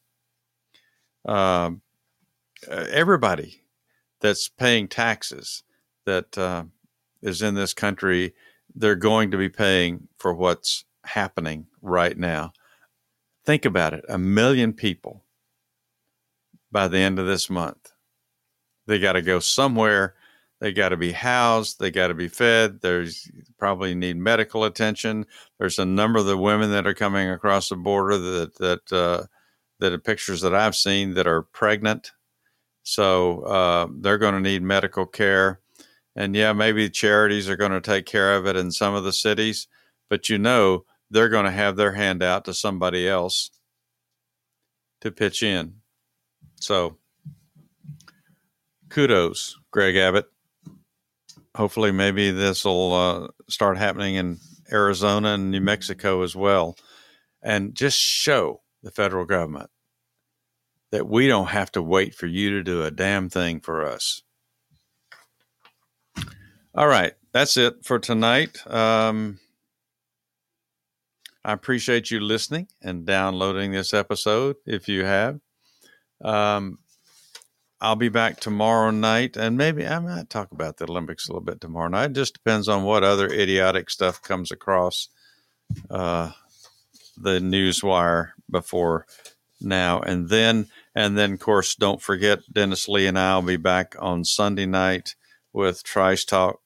um, 1.25 1.81
uh, 2.67 2.85
everybody 2.89 3.63
that's 4.21 4.47
paying 4.49 4.87
taxes 4.87 5.63
that 6.05 6.37
uh, 6.37 6.63
is 7.21 7.41
in 7.41 7.55
this 7.55 7.73
country, 7.73 8.33
they're 8.75 8.95
going 8.95 9.31
to 9.31 9.37
be 9.37 9.49
paying 9.49 10.07
for 10.17 10.33
what's 10.33 10.85
happening 11.05 11.67
right 11.81 12.17
now. 12.17 12.51
Think 13.45 13.65
about 13.65 13.93
it 13.93 14.05
a 14.09 14.17
million 14.17 14.73
people 14.73 15.23
by 16.71 16.87
the 16.87 16.97
end 16.97 17.19
of 17.19 17.25
this 17.25 17.49
month. 17.49 17.93
They 18.87 18.99
got 18.99 19.13
to 19.13 19.21
go 19.21 19.39
somewhere. 19.39 20.15
They 20.59 20.73
got 20.73 20.89
to 20.89 20.97
be 20.97 21.13
housed. 21.13 21.79
They 21.79 21.89
got 21.89 22.07
to 22.07 22.13
be 22.13 22.27
fed. 22.27 22.81
There's 22.81 23.31
probably 23.57 23.95
need 23.95 24.17
medical 24.17 24.65
attention. 24.65 25.25
There's 25.57 25.79
a 25.79 25.85
number 25.85 26.19
of 26.19 26.25
the 26.25 26.37
women 26.37 26.71
that 26.71 26.85
are 26.85 26.93
coming 26.93 27.29
across 27.29 27.69
the 27.69 27.77
border 27.77 28.17
that 28.17 28.55
that 28.57 28.91
uh, 28.93 29.25
that 29.79 29.93
are 29.93 29.99
pictures 29.99 30.41
that 30.41 30.53
I've 30.53 30.75
seen 30.75 31.13
that 31.13 31.27
are 31.27 31.43
pregnant. 31.43 32.11
So 32.83 33.41
uh, 33.41 33.87
they're 33.99 34.17
going 34.17 34.33
to 34.33 34.39
need 34.39 34.63
medical 34.63 35.05
care. 35.05 35.59
And 36.15 36.35
yeah, 36.35 36.53
maybe 36.53 36.89
charities 36.89 37.47
are 37.49 37.55
going 37.55 37.71
to 37.71 37.81
take 37.81 38.05
care 38.05 38.35
of 38.35 38.45
it 38.45 38.55
in 38.55 38.71
some 38.71 38.93
of 38.93 39.03
the 39.03 39.13
cities. 39.13 39.67
But 40.09 40.29
you 40.29 40.37
know, 40.37 40.85
they're 41.11 41.29
going 41.29 41.45
to 41.45 41.51
have 41.51 41.75
their 41.75 41.93
hand 41.93 42.23
out 42.23 42.45
to 42.45 42.53
somebody 42.53 43.07
else 43.07 43.51
to 45.01 45.11
pitch 45.11 45.43
in. 45.43 45.75
So, 46.55 46.97
kudos, 48.89 49.57
Greg 49.71 49.95
Abbott. 49.95 50.25
Hopefully, 51.55 51.91
maybe 51.91 52.31
this 52.31 52.65
will 52.65 52.93
uh, 52.93 53.27
start 53.49 53.77
happening 53.77 54.15
in 54.15 54.39
Arizona 54.71 55.29
and 55.29 55.51
New 55.51 55.61
Mexico 55.61 56.21
as 56.21 56.35
well. 56.35 56.75
And 57.41 57.73
just 57.73 57.97
show 57.97 58.61
the 58.83 58.91
federal 58.91 59.25
government 59.25 59.69
that 60.91 61.07
we 61.07 61.27
don't 61.27 61.47
have 61.49 61.71
to 61.73 61.81
wait 61.81 62.15
for 62.15 62.27
you 62.27 62.51
to 62.51 62.63
do 62.63 62.83
a 62.83 62.91
damn 62.91 63.29
thing 63.29 63.59
for 63.59 63.85
us. 63.85 64.21
All 66.73 66.87
right, 66.87 67.13
that's 67.31 67.57
it 67.57 67.83
for 67.83 67.99
tonight. 67.99 68.65
Um, 68.67 69.39
I 71.43 71.53
appreciate 71.53 72.11
you 72.11 72.19
listening 72.19 72.67
and 72.81 73.05
downloading 73.05 73.71
this 73.71 73.93
episode 73.93 74.57
if 74.65 74.87
you 74.87 75.05
have. 75.05 75.39
Um, 76.23 76.79
I'll 77.81 77.95
be 77.95 78.09
back 78.09 78.39
tomorrow 78.39 78.91
night, 78.91 79.37
and 79.37 79.57
maybe 79.57 79.87
I 79.87 79.99
might 79.99 80.29
talk 80.29 80.51
about 80.51 80.77
the 80.77 80.85
Olympics 80.85 81.27
a 81.27 81.31
little 81.31 81.45
bit 81.45 81.61
tomorrow 81.61 81.87
night. 81.87 82.11
It 82.11 82.13
just 82.13 82.33
depends 82.33 82.67
on 82.67 82.83
what 82.83 83.03
other 83.03 83.27
idiotic 83.27 83.89
stuff 83.89 84.21
comes 84.21 84.51
across 84.51 85.07
uh, 85.89 86.31
the 87.15 87.39
news 87.39 87.81
wire 87.83 88.33
before 88.49 89.05
now 89.61 89.99
and 89.99 90.29
then. 90.29 90.67
And 90.95 91.17
then, 91.17 91.33
of 91.33 91.39
course, 91.39 91.75
don't 91.75 92.01
forget 92.01 92.39
Dennis 92.51 92.87
Lee 92.87 93.07
and 93.07 93.17
I 93.17 93.35
will 93.35 93.43
be 93.43 93.57
back 93.57 93.95
on 93.99 94.25
Sunday 94.25 94.65
night 94.65 95.15
with 95.53 95.83
Trice 95.83 96.25
Talk 96.25 96.59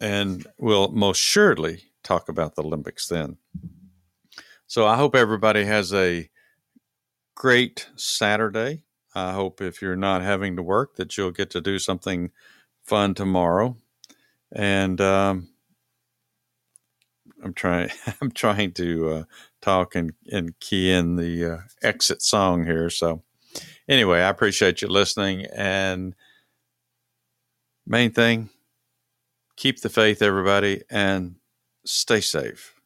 and 0.00 0.46
we'll 0.58 0.90
most 0.90 1.18
surely 1.18 1.84
talk 2.02 2.28
about 2.28 2.54
the 2.54 2.62
Olympics 2.62 3.06
then. 3.06 3.36
So 4.66 4.86
I 4.86 4.96
hope 4.96 5.14
everybody 5.14 5.64
has 5.64 5.92
a 5.92 6.30
great 7.34 7.88
Saturday. 7.96 8.84
I 9.14 9.32
hope 9.32 9.60
if 9.60 9.82
you're 9.82 9.96
not 9.96 10.22
having 10.22 10.56
to 10.56 10.62
work 10.62 10.96
that 10.96 11.16
you'll 11.16 11.32
get 11.32 11.50
to 11.50 11.60
do 11.60 11.78
something 11.78 12.30
fun 12.84 13.14
tomorrow. 13.14 13.76
And 14.52 15.00
um, 15.00 15.48
I'm 17.42 17.52
trying. 17.52 17.90
I'm 18.20 18.30
trying 18.30 18.72
to 18.72 19.08
uh, 19.08 19.24
talk 19.60 19.94
and, 19.94 20.12
and 20.30 20.58
key 20.60 20.90
in 20.90 21.16
the 21.16 21.44
uh, 21.44 21.58
exit 21.82 22.22
song 22.22 22.64
here. 22.64 22.90
So 22.90 23.22
anyway, 23.88 24.20
I 24.20 24.28
appreciate 24.28 24.82
you 24.82 24.88
listening. 24.88 25.46
And 25.54 26.14
main 27.86 28.12
thing, 28.12 28.50
keep 29.56 29.80
the 29.80 29.88
faith, 29.88 30.22
everybody, 30.22 30.82
and 30.90 31.36
stay 31.84 32.20
safe. 32.20 32.79